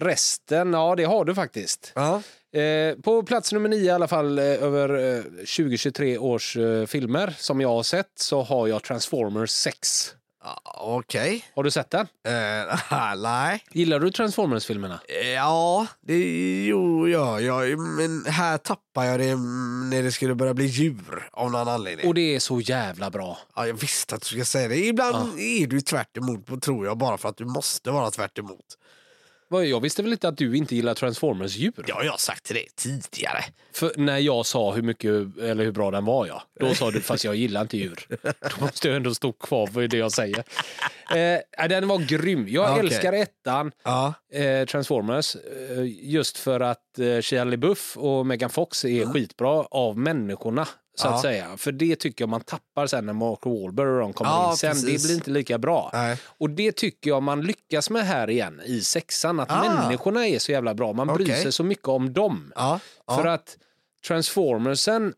[0.02, 0.74] resten.
[0.74, 1.92] Ja, det har du faktiskt.
[1.96, 2.22] Ja.
[2.60, 7.62] Eh, på plats nummer nio i alla fall eh, över eh, 2023 års filmer som
[7.62, 10.16] jag har sett så har jag Transformers 6.
[10.44, 11.46] Ja, Okej.
[11.56, 12.08] Har du sett den?
[12.28, 13.64] Eh, nej.
[13.72, 15.00] Gillar du Transformers-filmerna?
[15.22, 16.18] Eh, Ja, det
[16.66, 21.30] jo, ja, ja, men här tappar jag det mm, när det skulle börja bli djur
[21.32, 22.08] av någon anledning.
[22.08, 23.38] Och det är så jävla bra.
[23.56, 24.86] Ja, jag visste att du skulle säga det.
[24.86, 28.78] Ibland är du tvärt emot, tror jag, bara för att du måste vara tvärt emot.
[29.52, 31.74] Vad- Jag visste väl inte att du inte gillar Transformers-djur?
[31.88, 33.44] Jag har sagt till dig tidigare.
[33.74, 35.12] För när jag sa hur mycket
[35.42, 36.44] eller hur bra den var, ja.
[36.60, 38.08] Då sa du fast jag gillar inte djur.
[38.22, 40.44] Då måste jag ändå stå kvar för det jag säger.
[41.60, 42.48] Eh, den var grym.
[42.50, 42.80] Jag Ja, okej.
[42.88, 48.86] älskar ettan, Ja, eh, Transformers, eh, just för att eh, Shia LaBeouf och Megan Fox
[48.86, 50.68] är skitbra av människorna.
[51.02, 51.14] Så Ja.
[51.16, 51.58] att säga.
[51.58, 54.58] För det tycker jag man tappar sen när Mark Wahlberg och de kommer Ja, in
[54.58, 54.72] sen.
[54.72, 55.02] precis.
[55.04, 55.90] Det blir inte lika bra.
[55.94, 56.18] Nej.
[56.26, 59.40] Och det tycker jag man lyckas med här igen i sexan.
[59.40, 59.64] Att Ah.
[59.82, 60.94] människorna är så jävla bra.
[60.94, 61.42] Man bryr Okej.
[61.44, 62.52] sig så mycket om dem.
[62.56, 62.80] ja.
[63.08, 63.58] För att
[64.08, 65.14] Transformersen,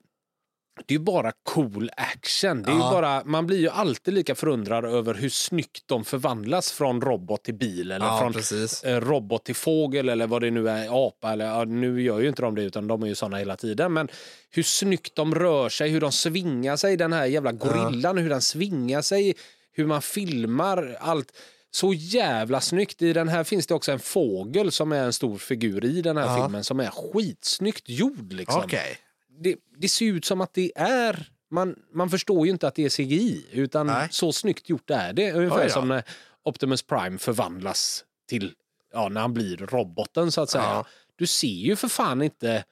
[0.85, 2.63] det är ju bara cool action.
[2.63, 2.91] Det är Ja.
[2.91, 7.53] bara, man blir ju alltid lika förundrad över hur snyggt de förvandlas från robot till
[7.53, 8.83] bil eller ja, från precis.
[8.83, 12.27] eh, robot till fågel eller vad det nu är, apa eller ja, nu gör ju
[12.27, 13.93] inte de det utan de är ju såna hela tiden.
[13.93, 14.07] Men
[14.51, 18.41] hur snyggt de rör sig, hur de svingar sig, den här jävla gorillan, hur den
[18.41, 19.35] svingar sig,
[19.71, 21.31] hur man filmar, allt.
[21.71, 23.01] Så jävla snyggt.
[23.01, 26.17] I den här finns det också en fågel som är en stor figur i den
[26.17, 28.33] här filmen som är skitsnyggt gjord.
[28.33, 28.97] Liksom Okej.
[29.39, 31.29] Det, det ser ut som att det är...
[31.51, 34.07] Man, man förstår ju inte att det är CGI, utan Nej.
[34.11, 35.31] så snyggt gjort är det.
[35.31, 36.03] Ungefär som när
[36.43, 38.53] Optimus Prime förvandlas till,
[38.93, 40.63] ja, när han blir roboten så att säga.
[40.63, 40.85] Ja.
[41.15, 42.63] Du ser ju för fan inte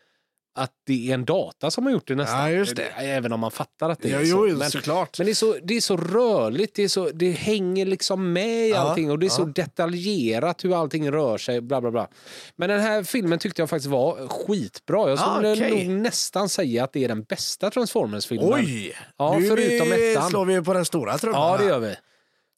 [0.55, 2.53] att det är en data som har gjort det nästan.
[2.53, 2.83] Ja, det.
[2.83, 4.57] Även om man fattar att det Ja, är jo, så.
[4.57, 5.17] Men, såklart.
[5.19, 8.67] men det, är så, det är så rörligt, det, är så, det hänger liksom med
[8.67, 9.45] i Ja, allting och det är så ja.
[9.45, 11.61] detaljerat hur allting rör sig.
[11.61, 12.07] Bla, bla, bla.
[12.55, 15.09] Men den här filmen tyckte jag faktiskt var skitbra.
[15.09, 15.87] Jag Ah, skulle okej.
[15.87, 18.53] nog nästan säga att det är den bästa Transformers-filmen.
[18.53, 18.95] Oj!
[19.17, 20.29] Ja, nu förutom ettan.
[20.29, 21.41] slår vi på den stora trumman.
[21.41, 21.95] Ja, det gör vi.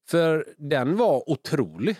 [0.09, 1.95] För den var otrolig.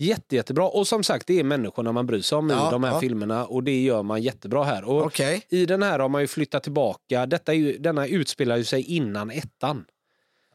[0.00, 0.68] Jätte, jättebra.
[0.68, 3.00] Och som sagt, det är människorna man bryr sig om Ja, i de här ja.
[3.00, 4.84] filmerna och det gör man jättebra här.
[4.84, 5.42] Och Okej.
[5.48, 7.26] I den här har man ju flyttat tillbaka.
[7.26, 9.84] Detta är ju, denna utspelar ju sig innan ettan.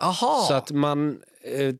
[0.01, 0.45] Aha.
[0.47, 1.21] Så att man...
[1.41, 1.75] Eh,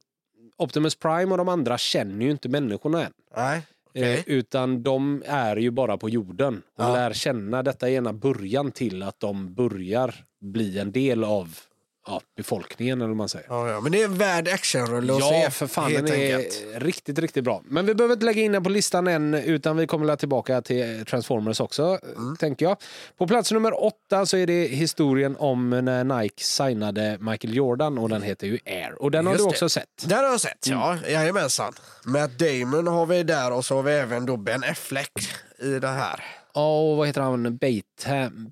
[0.58, 3.12] Optimus Prime och de andra känner ju inte människorna än.
[3.36, 3.62] Nej.
[3.90, 4.14] okej.
[4.14, 6.94] Eh, utan de är ju bara på jorden och Ja.
[6.94, 7.64] lär känna.
[7.64, 11.58] Detta är ena början till att de börjar bli en del av
[12.08, 13.46] ja, befolkningen eller vad man säger.
[13.50, 15.52] Ja, ja, men det är en värd actionrulle Ja, se.
[15.52, 15.94] för fan.
[15.94, 16.64] Den är enkelt.
[16.76, 17.62] riktigt, riktigt bra.
[17.66, 21.06] Men vi behöver inte lägga in den på listan än, utan vi kommer tillbaka till
[21.06, 22.36] Transformers också, Mm.
[22.38, 22.78] tänker jag.
[23.18, 28.10] På plats nummer åtta så är det historien om när Nike signade Michael Jordan och
[28.10, 29.02] den heter ju Air.
[29.02, 29.50] Och den har Just du det.
[29.50, 29.88] också sett.
[30.06, 30.98] Den har jag sett, ja.
[31.08, 31.74] Jajamensan.
[32.06, 35.12] Matt Damon har vi där och så har vi även då Ben Affleck
[35.60, 36.24] i det här.
[36.56, 37.58] Ja, och vad heter han?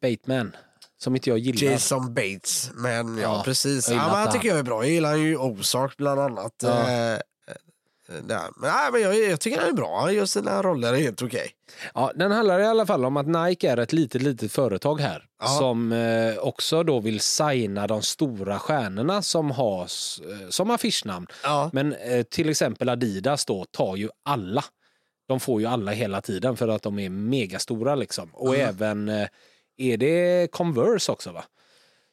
[0.02, 0.56] Bateman.
[1.04, 1.72] Som inte jag gillar.
[1.72, 2.72] Jason Bates.
[2.74, 3.90] Men ja, Ja, precis.
[3.90, 4.84] Ja, men han tycker jag är bra.
[4.84, 6.54] Jag gillar ju Ozark bland annat.
[6.64, 6.90] Ja.
[6.90, 7.18] Eh, eh,
[8.24, 8.42] där.
[8.58, 10.02] Men, nej, men jag, jag tycker han är bra.
[10.02, 11.52] Han gör sina roller helt okej.
[11.94, 15.26] Ja, den handlar i alla fall om att Nike är ett litet, litet företag här
[15.40, 15.48] Ja.
[15.48, 21.28] som eh, också då vill signa de stora stjärnorna som har eh, som affischnamn.
[21.44, 21.70] Ja.
[21.74, 24.64] Men eh, till exempel Adidas då tar ju alla.
[25.28, 28.30] De får ju alla hela tiden för att de är megastora liksom.
[28.34, 29.28] Och även eh,
[29.82, 31.44] är det Converse också va?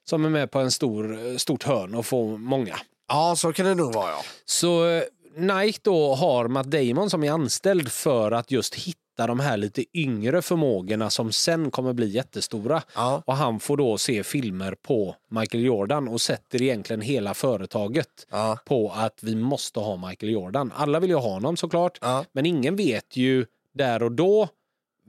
[0.09, 2.77] Som är med på en stor, stort hörn och får många.
[3.09, 4.23] ja, så kan det nog vara ja.
[4.45, 5.03] Så eh,
[5.37, 9.85] Nike då har Matt Damon som är anställd för att just hitta de här lite
[9.99, 12.83] yngre förmågorna som sen kommer bli jättestora.
[12.95, 13.23] Ja.
[13.27, 18.59] Och han får då se filmer på Michael Jordan och sätter egentligen hela företaget Ja.
[18.67, 20.73] på att vi måste ha Michael Jordan.
[20.77, 22.25] Alla vill ju ha honom såklart, Ja.
[22.33, 24.49] men ingen vet ju där och då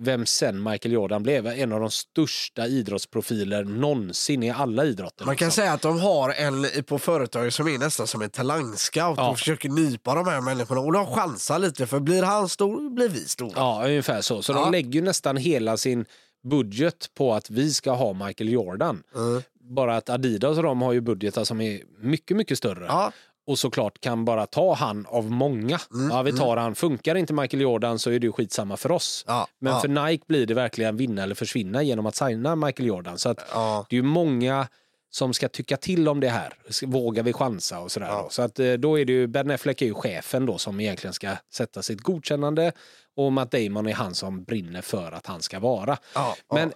[0.01, 1.47] vem sen Michael Jordan blev.
[1.47, 5.25] En av de största idrottsprofiler någonsin i alla idrotter.
[5.25, 5.62] Man kan liksom.
[5.63, 9.29] säga att de har en på företaget som är nästan som en talangscout Ja.
[9.29, 13.09] och försöker nypa de här människorna och de chansar lite för blir han stor blir
[13.09, 13.51] vi stora.
[13.55, 14.41] Ja, ungefär så.
[14.41, 14.59] Så Ja.
[14.59, 16.05] de lägger nästan hela sin
[16.49, 19.03] budget på att vi ska ha Michael Jordan.
[19.15, 19.41] Mm.
[19.62, 22.85] Bara att Adidas och de har ju budgetar som är mycket, mycket större.
[22.85, 23.12] Ja.
[23.49, 25.79] Och såklart kan bara ta han av många.
[25.93, 26.75] Mm, Ja, vi tar han.
[26.75, 29.23] Funkar inte Michael Jordan så är det ju skitsamma för oss.
[29.27, 29.79] Ja, Men ja.
[29.79, 33.17] för Nike blir det verkligen vinna eller försvinna genom att signa Michael Jordan.
[33.17, 33.85] Så att Ja.
[33.89, 34.67] det är ju många
[35.12, 36.53] som ska tycka till om det här.
[36.85, 38.07] Vågar vi chansa och sådär.
[38.07, 38.27] Ja.
[38.31, 41.13] Så att eh, då är det ju, Ben Affleck är ju chefen då som egentligen
[41.13, 42.71] ska sätta sitt godkännande
[43.15, 45.97] och Matt Damon är han som brinner för att han ska vara.
[46.15, 46.71] Ja, Men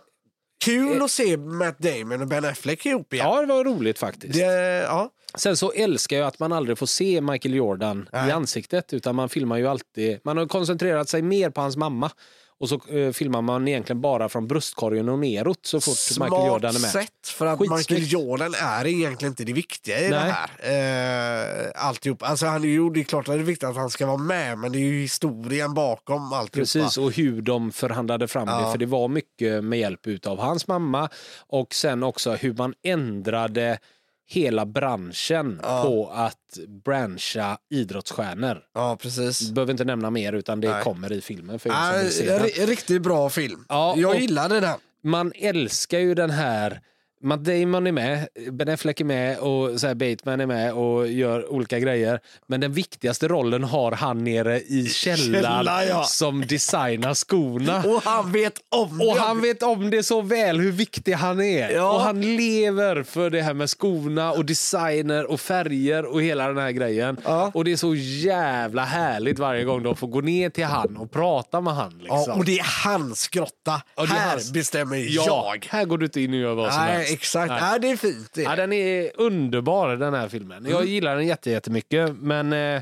[0.66, 3.26] Kul att se Matt Damon och Ben Affleck ihop igen.
[3.28, 4.34] ja, det var roligt faktiskt.
[4.34, 5.10] Det, ja.
[5.36, 8.30] Sen så älskar jag att man aldrig får se Michael Jordan Nej.
[8.30, 12.12] i ansiktet utan man filmar ju alltid, man har koncentrerat sig mer på hans mamma
[12.60, 16.48] och så eh, filmar man egentligen bara från bröstkorgen och neråt så fort Michael Smart
[16.48, 16.90] Jordan är med.
[16.90, 17.90] sätt för att Skitsnyggt.
[17.90, 20.34] Michael Jordan är egentligen inte det viktiga i det Nej.
[20.34, 21.66] här.
[21.66, 22.24] Eh, alltihop.
[22.24, 24.58] Alltså han ju, det är klart att det är viktigt att han ska vara med
[24.58, 26.52] men det är ju historien bakom alltihopa.
[26.52, 28.54] Precis, och hur de förhandlade fram det.
[28.54, 28.72] Ja.
[28.72, 31.10] För det var mycket med hjälp av hans mamma
[31.48, 33.80] och sen också hur man ändrade
[34.26, 35.84] hela branschen Ja.
[35.84, 38.62] på att branscha idrottsstjärnor.
[38.74, 39.52] Ja, precis.
[39.52, 40.84] Behöver inte nämna mer utan det Nej.
[40.84, 43.66] kommer i filmen för Nej, riktigt bra film.
[43.70, 44.80] Ja, jag gillade den.
[45.04, 46.82] Man älskar ju den här
[47.24, 51.52] Matt Damon är med, Ben Affleck är med och så Bateman är med och gör
[51.52, 52.20] olika grejer.
[52.48, 56.04] Men den viktigaste rollen har han nere i källaren Källaren, ja.
[56.04, 57.84] som designar skorna.
[57.88, 59.22] Och han vet om Och det.
[59.22, 61.70] han vet om det så väl hur viktig han är.
[61.70, 61.94] Ja.
[61.96, 66.58] Och han lever för det här med skorna och designer och färger och hela den
[66.58, 67.18] här grejen.
[67.26, 67.52] Ja.
[67.54, 71.12] Och det är så jävla härligt varje gång de får gå ner till han och
[71.12, 71.94] prata med han.
[72.00, 72.38] Liksom.
[72.38, 73.82] Och det är hans grotta.
[73.98, 74.52] Här hans.
[74.52, 75.68] bestämmer Ja, jag.
[75.70, 77.13] här går du inte in och gör vad som helst.
[77.14, 77.50] Exakt.
[77.50, 77.62] Nej.
[77.62, 77.80] Nej.
[77.80, 78.34] det är fint.
[78.34, 78.42] Det.
[78.44, 80.66] Ja, den är underbar den här filmen.
[80.66, 82.82] Jag gillar den jätte- jättemycket men eh,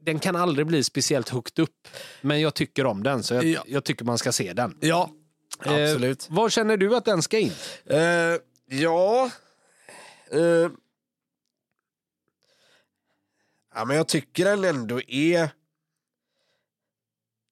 [0.00, 1.88] den kan aldrig bli speciellt högt upp.
[2.20, 3.64] Men jag tycker om den så jag, Ja.
[3.66, 4.78] jag tycker man ska se den.
[4.80, 5.10] Ja,
[5.58, 6.28] absolut.
[6.28, 7.52] Eh, var känner du att den ska in?
[7.86, 7.98] Eh,
[8.66, 9.30] ja...
[10.30, 10.70] Eh,
[13.74, 15.50] ja, men jag tycker den ändå är...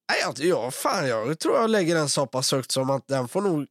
[0.09, 3.29] Nej, jag, ja, fan, jag tror jag lägger den så pass högt som att den
[3.29, 3.67] får nog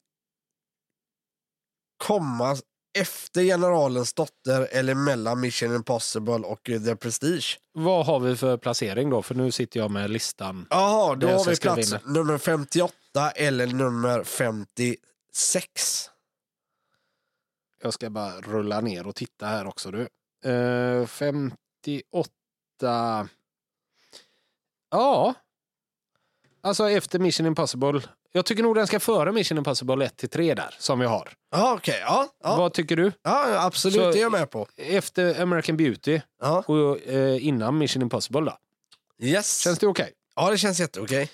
[1.97, 2.55] komma
[2.97, 7.59] efter Generalens dotter eller mellan Mission Impossible och The Prestige.
[7.71, 9.21] Vad har vi för placering då?
[9.21, 10.67] För nu sitter jag med listan.
[10.69, 12.95] Jaha, då har vi plats in nummer 58
[13.35, 16.09] eller nummer 56.
[17.81, 20.07] Jag ska bara rulla ner och titta här också du.
[20.51, 23.27] Eh, 58.
[24.91, 25.33] Ja.
[26.61, 28.01] Alltså efter Mission Impossible.
[28.35, 31.29] Jag tycker nog den ska före Mission Impossible 1 till 3 där som vi har.
[31.51, 31.99] Ja, okej.
[32.05, 32.55] Ja, ja.
[32.55, 33.11] Vad tycker du?
[33.23, 33.95] ja, absolut.
[33.95, 34.67] Så- det är jag med på.
[34.77, 36.63] Efter American Beauty Ja.
[36.67, 38.57] och eh, innan Mission Impossible då?
[39.25, 39.59] Yes.
[39.59, 40.11] Känns det okej?
[40.35, 41.29] Ja, det känns jätteokej.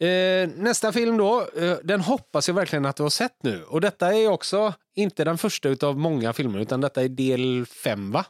[0.00, 3.62] Eh, nästa film då, eh, den hoppas jag verkligen att du har sett nu.
[3.64, 8.12] Och detta är också inte den första utav många filmer utan detta är del fem
[8.12, 8.26] va?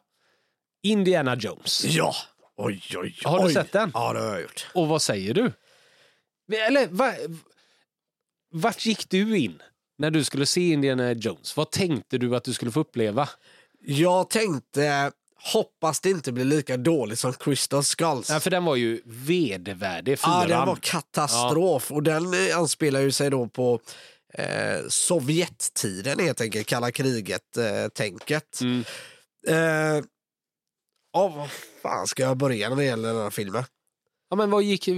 [0.82, 1.84] Indiana Jones.
[1.84, 2.14] Ja.
[2.56, 3.16] Oj, oj, oj.
[3.24, 3.90] Har du sett den?
[3.94, 4.66] Ja, det har jag gjort.
[4.74, 5.52] Och vad säger du?
[6.68, 7.12] Eller va,
[8.54, 9.62] vart gick du in
[9.98, 11.56] när du skulle se Indiana Jones?
[11.56, 13.28] Vad tänkte du att du skulle få uppleva?
[13.80, 15.12] Jag tänkte,
[15.52, 18.30] hoppas det inte blir lika dåligt som Crystal Skulls.
[18.30, 21.92] Ja, för den var ju vedervärdig, Ja, den var katastrof.
[21.92, 23.80] Och den eh, anspelar ju sig då på
[24.34, 28.60] eh, Sovjettiden helt enkelt, kalla kriget-tänket.
[28.60, 28.84] Mm.
[29.48, 30.04] Eh,
[31.12, 31.50] ja, vad
[31.82, 33.64] fan ska jag börja när det gäller den här filmen?
[34.34, 34.88] Ja, men vad gick,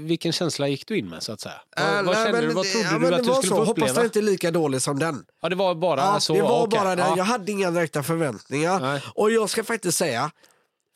[0.00, 1.54] vilken känsla gick du in med så att säga?
[1.76, 3.48] Vad, Eh, vad, nej, men du, vad trodde ja, du att du skulle så.
[3.48, 4.00] få Hoppas uppleva?
[4.00, 5.24] det inte är lika dålig som den.
[5.42, 6.34] Ja, det var bara Ja, så?
[6.34, 6.78] det var okej.
[6.80, 6.98] bara.
[6.98, 7.14] Ja.
[7.16, 8.80] Jag hade inga direkta förväntningar.
[8.80, 9.02] Nej.
[9.14, 10.30] Och jag ska faktiskt säga,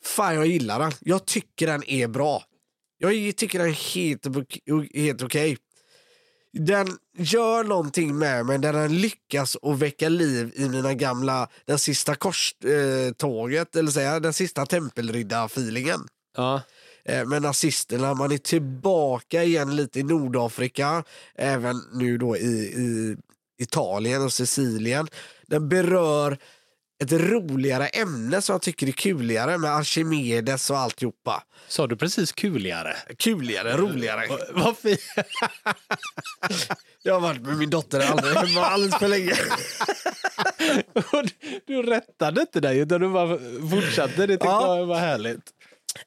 [0.03, 0.91] fan jag gillar den.
[0.99, 2.43] Jag tycker den är bra.
[2.97, 4.25] Jag tycker den är helt,
[4.95, 5.57] helt okej.
[6.53, 11.79] Den gör någonting med mig där den lyckas att väcka liv i mina gamla, den
[11.79, 15.99] sista korståget, eller säga den sista tempelriddarfeelingen.
[16.37, 16.61] Ja.
[17.05, 18.13] Eh, med nazisterna.
[18.13, 21.03] Man är tillbaka igen lite i Nordafrika,
[21.35, 23.15] även nu då i, i
[23.63, 25.07] Italien och Sicilien.
[25.47, 26.37] Den berör
[27.03, 31.43] ett roligare ämne som jag tycker är kuligare med Archimedes och alltihopa.
[31.67, 32.95] Sa du precis kuligare?
[33.17, 34.27] Kuligare, roligare.
[34.53, 34.99] Vad fint.
[37.03, 39.33] Jag har varit med min dotter alldeles, för länge.
[41.67, 43.37] du rättade inte dig utan du bara
[43.71, 44.13] fortsatte.
[44.15, 44.77] Det tyckte Ja.
[44.77, 45.41] jag var härligt.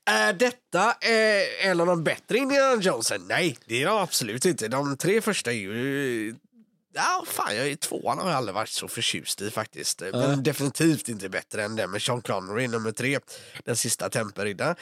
[0.04, 3.26] Är detta eh, en av de bättre Indiana Jonesen?
[3.28, 4.68] Nej, det är de absolut inte.
[4.68, 6.34] De tre första är ju...
[6.96, 10.00] Ja, fan, jag är tvåan har jag aldrig varit så förtjust i faktiskt.
[10.12, 13.18] Men definitivt inte bättre än den med Sean Connery, nummer tre.
[13.64, 14.76] Den sista tempelriddaren.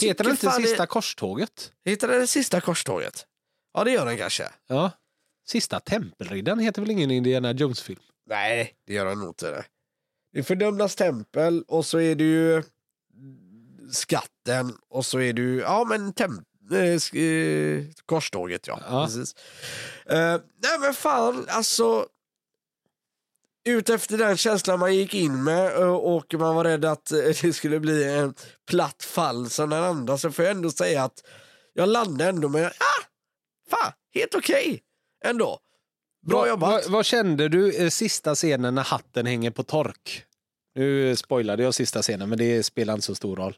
[0.00, 1.72] Heter den inte fan det- Sista korståget?
[1.84, 3.26] Heter den sista korståget?
[3.74, 4.48] Ja, det gör den kanske.
[4.66, 4.90] Ja.
[5.48, 8.00] Sista tempelriddaren heter väl ingen Indiana Jones-film?
[8.28, 9.64] Nej, det gör den nog inte.
[10.32, 12.62] Det är fördömdas tempel och så är det ju
[13.90, 18.80] skatten och så är ju, ja men tem- eh, eh, korståget ja.
[18.90, 19.04] Ja.
[19.06, 19.34] Precis.
[20.06, 22.06] Eh, nej men fan, alltså.
[23.68, 27.04] Ut efter den känslan man gick in med eh, och man var rädd att
[27.42, 28.34] det skulle bli en
[28.70, 31.24] platt fall som den andra så får jag ändå säga att
[31.72, 33.04] jag landade ändå med, ah,
[33.70, 34.82] fan, helt okej
[35.24, 35.58] ändå.
[36.26, 36.70] Bra jobbat.
[36.70, 40.24] Vad, vad kände du sista scenen när hatten hänger på tork?
[40.76, 43.56] Nu spoilade jag sista scenen, men det spelar inte så stor roll.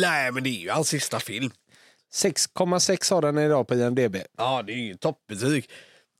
[0.00, 1.50] Nej, men det är ju hans sista film.
[2.14, 4.16] 6,6 har den idag på IMDB.
[4.38, 5.70] Ja, det är ju toppbetyg.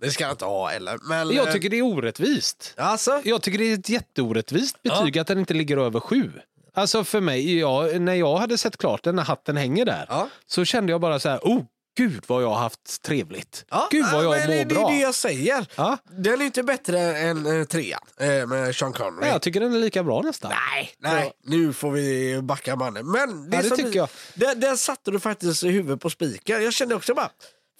[0.00, 0.98] Det ska jag inte ha heller.
[1.02, 2.74] Men, Jag eh, tycker det är orättvist.
[2.76, 3.22] Alltså?
[3.24, 6.30] Jag tycker det är ett jätteorättvist betyg att den inte ligger över sju.
[6.74, 10.28] Alltså för mig, jag, när jag hade sett klart den när hatten hänger där, Ja.
[10.46, 11.62] så kände jag bara så här, oh
[11.96, 13.64] gud vad jag har haft trevligt.
[13.70, 14.88] Ja, gud vad jag mår det, bra.
[14.88, 15.66] Det är det jag säger.
[15.76, 15.98] Ja.
[16.10, 19.20] Den är inte bättre än eh, trean eh, med Sean Connery.
[19.20, 20.52] Nej, jag tycker den är lika bra nästan.
[20.74, 21.32] Nej, nej.
[21.44, 23.10] nu får vi backa mannen.
[23.10, 24.08] Men det, Ja, det tycker du- jag.
[24.34, 26.62] Där, där satte du faktiskt huvudet på spiken.
[26.64, 27.30] Jag kände också bara,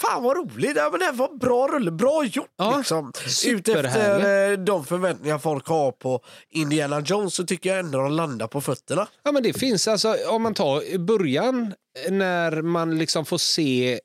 [0.01, 0.73] fan vad roligt.
[0.77, 3.09] Ja, men det var bra rulle, bra gjort Ja, liksom.
[3.09, 4.59] Ut efter superhärligt.
[4.61, 6.21] eh, de förväntningar folk har på
[6.51, 9.09] Indiana Jones så tycker jag ändå de landar på fötterna.
[9.25, 11.75] Ja, men det finns alltså, om man tar början
[12.11, 14.01] när man liksom får se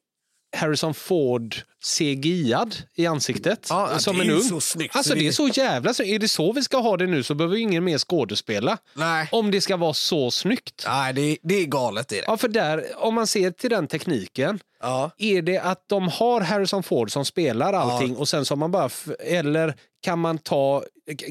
[0.57, 4.41] Harrison Ford CGI-ad i ansiktet Ja, som det är en ung.
[4.41, 6.97] så snyggt, Alltså så det är så jävla så Är det så vi ska ha
[6.97, 8.77] det nu så behöver ingen mer skådespela.
[8.93, 10.83] Nej, Om det ska vara så snyggt.
[10.87, 12.07] nej det, det är galet.
[12.07, 12.25] Det är det.
[12.27, 15.11] Ja, för där, om man ser till den tekniken, Ja.
[15.17, 18.89] är det att de har Harrison Ford som spelar allting och sen så man bara,
[19.19, 20.83] eller kan man ta,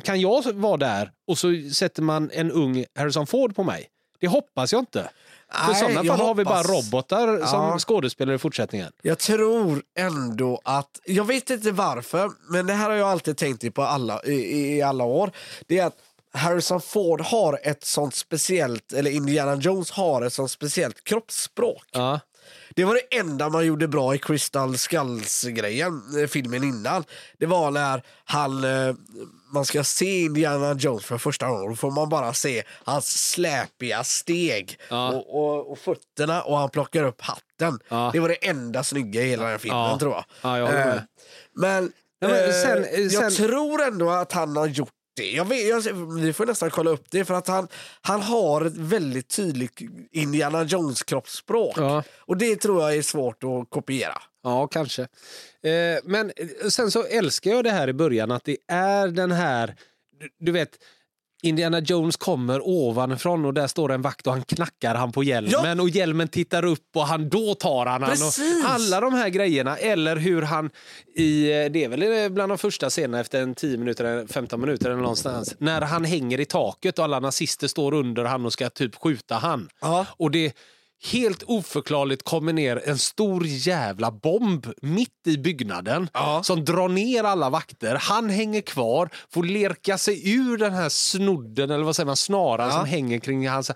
[0.05, 3.87] kan jag vara där och så sätter man en ung Harrison Ford på mig?
[4.21, 5.11] Det hoppas jag inte.
[5.67, 7.47] För i sådana fall har vi bara robotar Ja.
[7.47, 8.93] som skådespelare i fortsättningen.
[9.03, 13.75] Jag tror ändå att, jag vet inte varför, men det här har jag alltid tänkt
[13.75, 15.31] på alla, i, i alla år.
[15.67, 15.97] Det är att
[16.33, 21.85] Harrison Ford har ett sånt speciellt, eller Indiana Jones har ett sånt speciellt kroppsspråk.
[21.93, 22.21] Ja.
[22.75, 27.05] Det var det enda man gjorde bra i Crystal Skulls-grejen, eh, filmen innan.
[27.39, 28.95] Det var när han, eh,
[29.53, 34.05] man ska se Indiana Jones för första gången, då får man bara se hans släpiga
[34.05, 35.09] steg Ja.
[35.13, 37.79] och, och, och fötterna och han plockar upp hatten.
[37.89, 38.11] Ja.
[38.13, 39.99] Det var det enda snygga i hela den här filmen Ja.
[39.99, 40.25] tror jag.
[40.43, 40.97] Ja, jag Eh.
[41.57, 45.31] Men, Ja, men eh, sen- eh, jag sen- tror ändå att han har gjort det.
[45.31, 47.69] Jag vet, jag, vi får nästan kolla upp det för att han,
[48.01, 49.81] han har ett väldigt tydligt
[50.13, 51.75] Indiana Jones kroppsspråk.
[51.77, 52.03] Ja.
[52.19, 54.23] Och det tror jag är svårt att kopiera.
[54.43, 55.03] Ja, kanske.
[55.63, 56.33] Eh, men
[56.69, 59.77] sen så älskar jag det här i början att det är den här,
[60.21, 60.79] du, du vet,
[61.45, 65.81] Indiana Jones kommer ovanifrån och där står en vakt och han knackar han på hjälmen
[65.81, 68.11] och hjälmen tittar upp och han då tar han han.
[68.11, 68.65] Precis.
[68.65, 69.77] Och alla de här grejerna.
[69.77, 70.71] Eller hur han
[71.17, 74.61] i, eh, det är väl bland de första scenerna efter en 10 minuter, eller 15
[74.61, 75.55] minuter eller någonstans.
[75.59, 79.35] När han hänger i taket och alla nazister står under han och ska typ skjuta
[79.35, 79.69] han.
[79.81, 80.07] Ja.
[80.11, 80.53] Och det
[81.13, 86.43] helt oförklarligt kommer ner en stor jävla bomb mitt i byggnaden Ja.
[86.45, 87.95] som drar ner alla vakter.
[88.01, 92.69] Han hänger kvar, får lirka sig ur den här snodden eller vad säger man, snaran
[92.69, 92.77] Ja.
[92.77, 93.71] som hänger kring hans...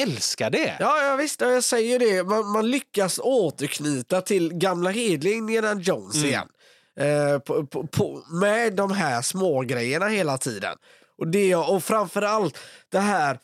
[0.00, 0.76] Älskar det!
[0.80, 2.22] Ja, ja visst, ja, jag säger det.
[2.24, 6.28] Man, man lyckas återknyta till gamla hedliga Indiana Jones Mm.
[6.28, 6.48] igen.
[7.00, 10.76] Eh, på, på, på, med de här små grejerna hela tiden.
[11.18, 12.58] Och, det, och framförallt
[12.92, 13.38] det här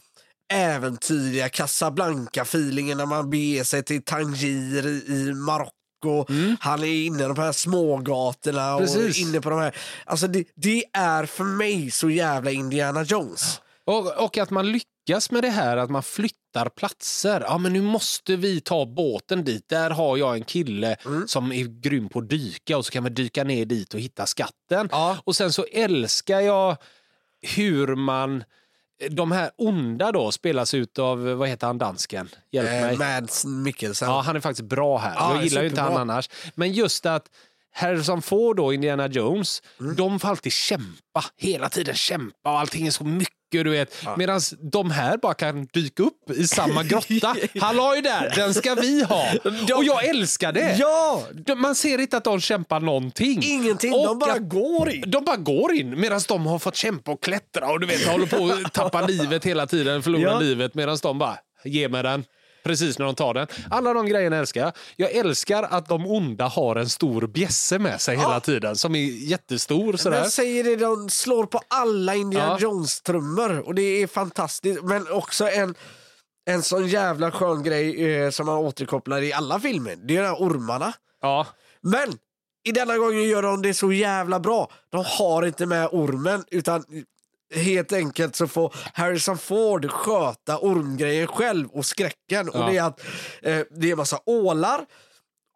[0.50, 5.70] äventyrliga Casablanca-feelingen när man beger sig till Tangier i, Marocko.
[6.60, 8.94] Han är inne i de här smågatorna och Mm.
[8.94, 9.28] Precis.
[9.28, 9.76] inne på de här...
[10.04, 13.60] Alltså det, det är för mig så jävla Indiana Jones.
[13.84, 17.40] Och, och att man lyckas med det här att man flyttar platser.
[17.40, 19.68] Ja, men nu måste vi ta båten dit.
[19.68, 21.28] Där har jag en kille Mm.
[21.28, 24.26] som är grym på att dyka och så kan vi dyka ner dit och hitta
[24.26, 24.88] skatten.
[24.92, 25.16] Ja.
[25.24, 26.76] Och sen så älskar jag
[27.56, 28.44] hur man
[29.10, 32.28] de här onda då spelas ut av, vad heter han, dansken?
[32.50, 32.92] Hjälp mig.
[32.92, 34.08] Eh, Mads Mikkelsen.
[34.08, 35.14] Ja, han är faktiskt bra här.
[35.14, 36.28] Ja, jag gillar ju inte han annars.
[36.54, 37.24] Men just att
[37.72, 39.96] Harrison Ford och Indiana Jones, Mm.
[39.96, 41.24] de får alltid kämpa.
[41.36, 43.34] Hela tiden kämpa och allting är så mycket.
[43.52, 43.94] Du vet.
[44.16, 44.40] Medan
[44.72, 47.36] de här bara kan dyka upp i samma grotta.
[47.60, 49.24] Halloj där, den ska vi ha.
[49.76, 50.76] Och jag älskar det.
[50.78, 51.22] Ja!
[51.32, 53.42] De- Man ser inte att de kämpar någonting.
[53.44, 55.04] Ingenting, Och de bara att- går in.
[55.06, 58.26] de bara går in medan de har fått kämpa och klättra och du vet håller
[58.26, 60.38] på att tappa livet hela tiden, förlora Ja.
[60.38, 62.24] livet medan de bara, ge mig den.
[62.62, 63.46] Precis när de tar den.
[63.70, 64.72] Alla de grejerna älskar jag.
[64.96, 69.04] Jag älskar att de onda har en stor bjässe med sig hela tiden som är
[69.04, 69.96] jättestor.
[69.96, 70.18] Sådär.
[70.18, 72.58] Jag säger det, de slår på alla Indiana Ja.
[72.58, 74.82] Jones-trummor och det är fantastiskt.
[74.82, 75.74] Men också en,
[76.50, 79.96] en sån jävla skön grej eh, som man återkopplar i alla filmer.
[79.96, 80.92] Det är de här ormarna.
[81.22, 81.46] Ja.
[81.80, 82.12] Men
[82.68, 84.70] i denna gången gör de det så jävla bra.
[84.90, 86.84] De har inte med ormen utan
[87.54, 92.48] helt enkelt så får Harrison Ford sköta ormgrejen själv och skräcken.
[92.48, 92.66] Och Ja.
[92.70, 93.00] det är att
[93.42, 94.84] eh, det är en massa ålar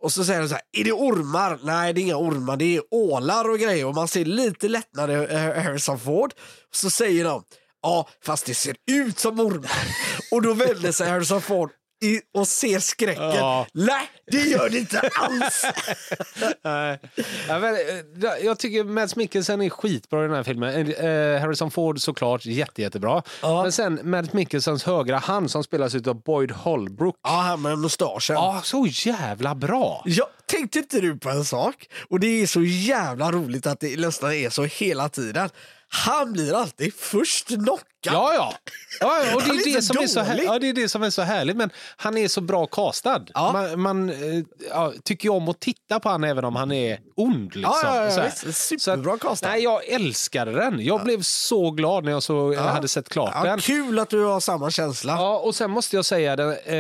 [0.03, 1.59] och så säger de så här, är det ormar?
[1.63, 3.87] Nej, det är inga ormar, det är ålar och grejer.
[3.87, 6.33] Och man ser lite lättnad i Harrison Ford.
[6.69, 7.43] Och så säger de,
[7.83, 9.71] ja, fast det ser ut som ormar.
[10.33, 11.71] och då vänder sig Harrison Ford
[12.05, 13.23] i, och ser skräcken.
[13.23, 13.67] Ja.
[13.73, 15.65] Nej, det gör det inte alls.
[16.63, 17.01] Nej.
[17.49, 20.75] Ja, men, eh, jag tycker Mads Mikkelsen är skitbra i den här filmen.
[20.93, 23.23] Eh, Harrison Ford såklart jätte, jättebra.
[23.43, 23.63] Ja.
[23.63, 27.17] Men sen Mads Mikkelsens högra hand som spelas av Boyd Holbrook.
[27.23, 28.37] ja, han med mustaschen.
[28.37, 30.03] Ja, så jävla bra!
[30.07, 31.89] Ja, tänkte inte du på en sak?
[32.11, 35.51] Och det är så jävla roligt att det nästan är så hela tiden.
[35.95, 37.85] Han blir alltid först knockad.
[38.03, 38.55] Ja, ja.
[39.01, 40.49] ja ja, och det är är, det, som är så här, dålig.
[40.49, 41.57] ja, det är det som är så härligt.
[41.57, 43.25] Men han är så bra castad.
[43.35, 43.53] Ja.
[43.53, 47.57] Man, man eh, ja, tycker om att titta på han även om han är ond.
[47.57, 47.75] Liksom.
[47.83, 49.49] Ja, ja, ja, Superbra castad.
[49.49, 50.85] Nej, jag älskade den.
[50.85, 53.59] Jag blev så glad när jag så, hade sett klart den.
[53.59, 55.13] kul att du har samma känsla.
[55.13, 56.77] Ja, och sen måste jag säga, den, eh,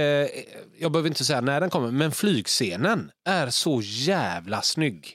[0.79, 5.15] jag behöver inte säga när den kommer, men flygscenen är så jävla snygg.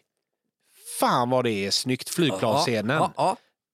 [1.00, 3.04] Fan vad det är snyggt, flygplansscenen.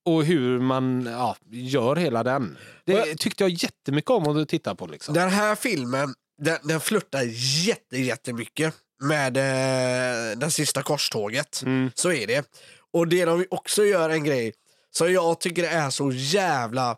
[0.06, 2.58] Och hur man ja, gör hela den.
[2.86, 4.88] Det tyckte jag jättemycket om att titta på.
[4.88, 5.14] Liksom.
[5.14, 7.22] Den här filmen den, den flörtar
[7.68, 11.62] jätte, jättemycket med eh, den sista korståget.
[11.66, 11.92] Mm.
[11.96, 12.46] Så är det.
[12.94, 14.54] Och det de också gör en grej
[14.92, 16.98] som jag tycker är så jävla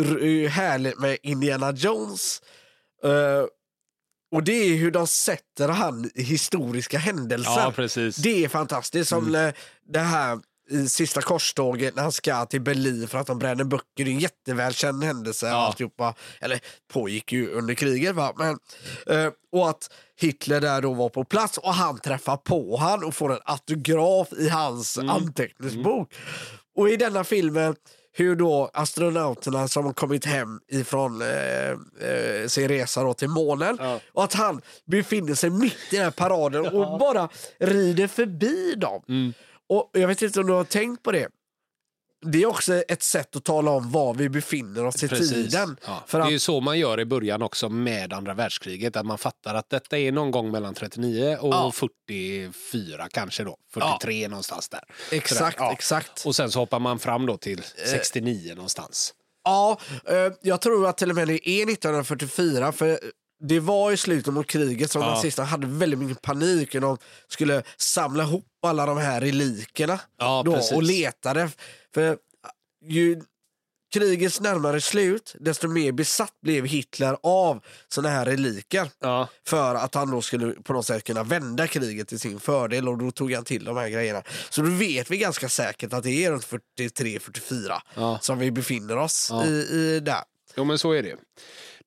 [0.00, 2.42] r- härligt med Indiana Jones.
[3.04, 3.44] eh,
[4.32, 7.50] och det är hur de sätter han i historiska händelser.
[7.56, 8.16] Ja, precis.
[8.16, 9.08] Det är fantastiskt.
[9.08, 9.52] Som eh,
[9.92, 10.38] det här
[10.70, 13.84] i sista korståget när han ska till Berlin för att de bränner böcker.
[13.94, 15.46] Det är en jättevälkänd händelse.
[15.46, 15.54] Ja.
[15.54, 16.60] Alltihopa, eller
[16.92, 18.14] pågick ju under kriget.
[18.14, 18.32] Va?
[18.36, 18.58] Men,
[19.06, 19.90] eh, och att
[20.20, 24.32] Hitler där då var på plats och han träffar på han och får en autograf
[24.32, 25.10] i hans Mm.
[25.10, 26.14] anteckningsbok.
[26.76, 27.74] Och i denna filmen
[28.12, 31.70] hur då astronauterna som har kommit hem ifrån eh,
[32.10, 34.00] eh, sin resa då till månen Ja.
[34.12, 39.02] och att han befinner sig mitt i den här paraden och bara rider förbi dem.
[39.08, 39.32] Mm.
[39.70, 41.28] Och Jag vet inte om du har tänkt på det.
[42.22, 45.76] Det är också ett sätt att tala om var vi befinner oss i tiden.
[45.86, 46.04] Ja.
[46.06, 48.96] För Det är att, ju så man gör i början också med andra världskriget.
[48.96, 51.72] Att man fattar att detta är någon gång mellan 39 och Ja.
[51.72, 53.56] 44 kanske då.
[53.72, 54.80] 43 någonstans där.
[55.10, 55.72] exakt, ja.
[55.72, 56.26] exakt.
[56.26, 57.90] Och sen så hoppar man fram då till Eh.
[57.90, 59.14] 69 någonstans.
[59.44, 63.00] Ja, eh, jag tror att till och med det är 1944 för
[63.40, 65.08] det var i slutet mot kriget som Ja.
[65.14, 70.42] nazisterna hade väldigt mycket panik och de skulle samla ihop alla de här relikerna Ja,
[70.46, 70.72] då, precis.
[70.72, 71.50] och letade.
[71.94, 72.18] För
[72.84, 73.22] ju
[73.92, 78.90] krigets närmare slut desto mer besatt blev Hitler av såna här reliker.
[79.00, 79.28] Ja.
[79.46, 82.98] För att han då skulle på något sätt kunna vända kriget till sin fördel och
[82.98, 84.22] då tog han till de här grejerna.
[84.50, 86.46] Så då vet vi ganska säkert att det är runt
[86.78, 88.18] 43-44 Ja.
[88.22, 90.22] som vi befinner oss i, i där.
[90.56, 91.16] Jo, men så är det.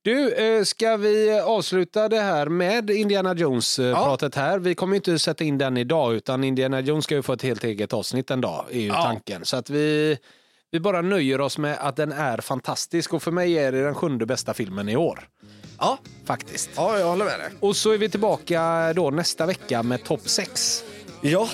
[0.04, 4.60] Du, eh, ska vi avsluta det här med Indiana Jones-pratet här?
[4.60, 7.64] Vi kommer inte sätta in den idag, utan Indiana Jones ska ju få ett helt
[7.64, 9.04] eget avsnitt en dag, är ju Ja.
[9.04, 9.46] tanken.
[9.46, 10.18] Så att vi,
[10.72, 13.96] vi bara nöjer oss med att den är fantastisk och för mig är det den
[13.96, 15.28] sjunde bästa filmen i år.
[15.80, 16.70] Ja, Faktiskt.
[16.76, 17.50] ja jag håller med dig.
[17.60, 20.84] Och så är vi tillbaka då nästa vecka med topp 6.
[21.22, 21.50] Ja,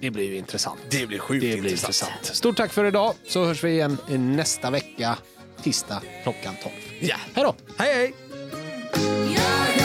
[0.00, 0.78] Det blir ju intressant.
[0.90, 2.24] det blir sjukt Det blir intressant.
[2.24, 5.18] Stort tack för idag, så hörs vi igen nästa vecka,
[5.62, 6.74] tisdag klockan 12.
[7.00, 7.54] Ja, hej då!
[7.76, 9.81] Hej, hej!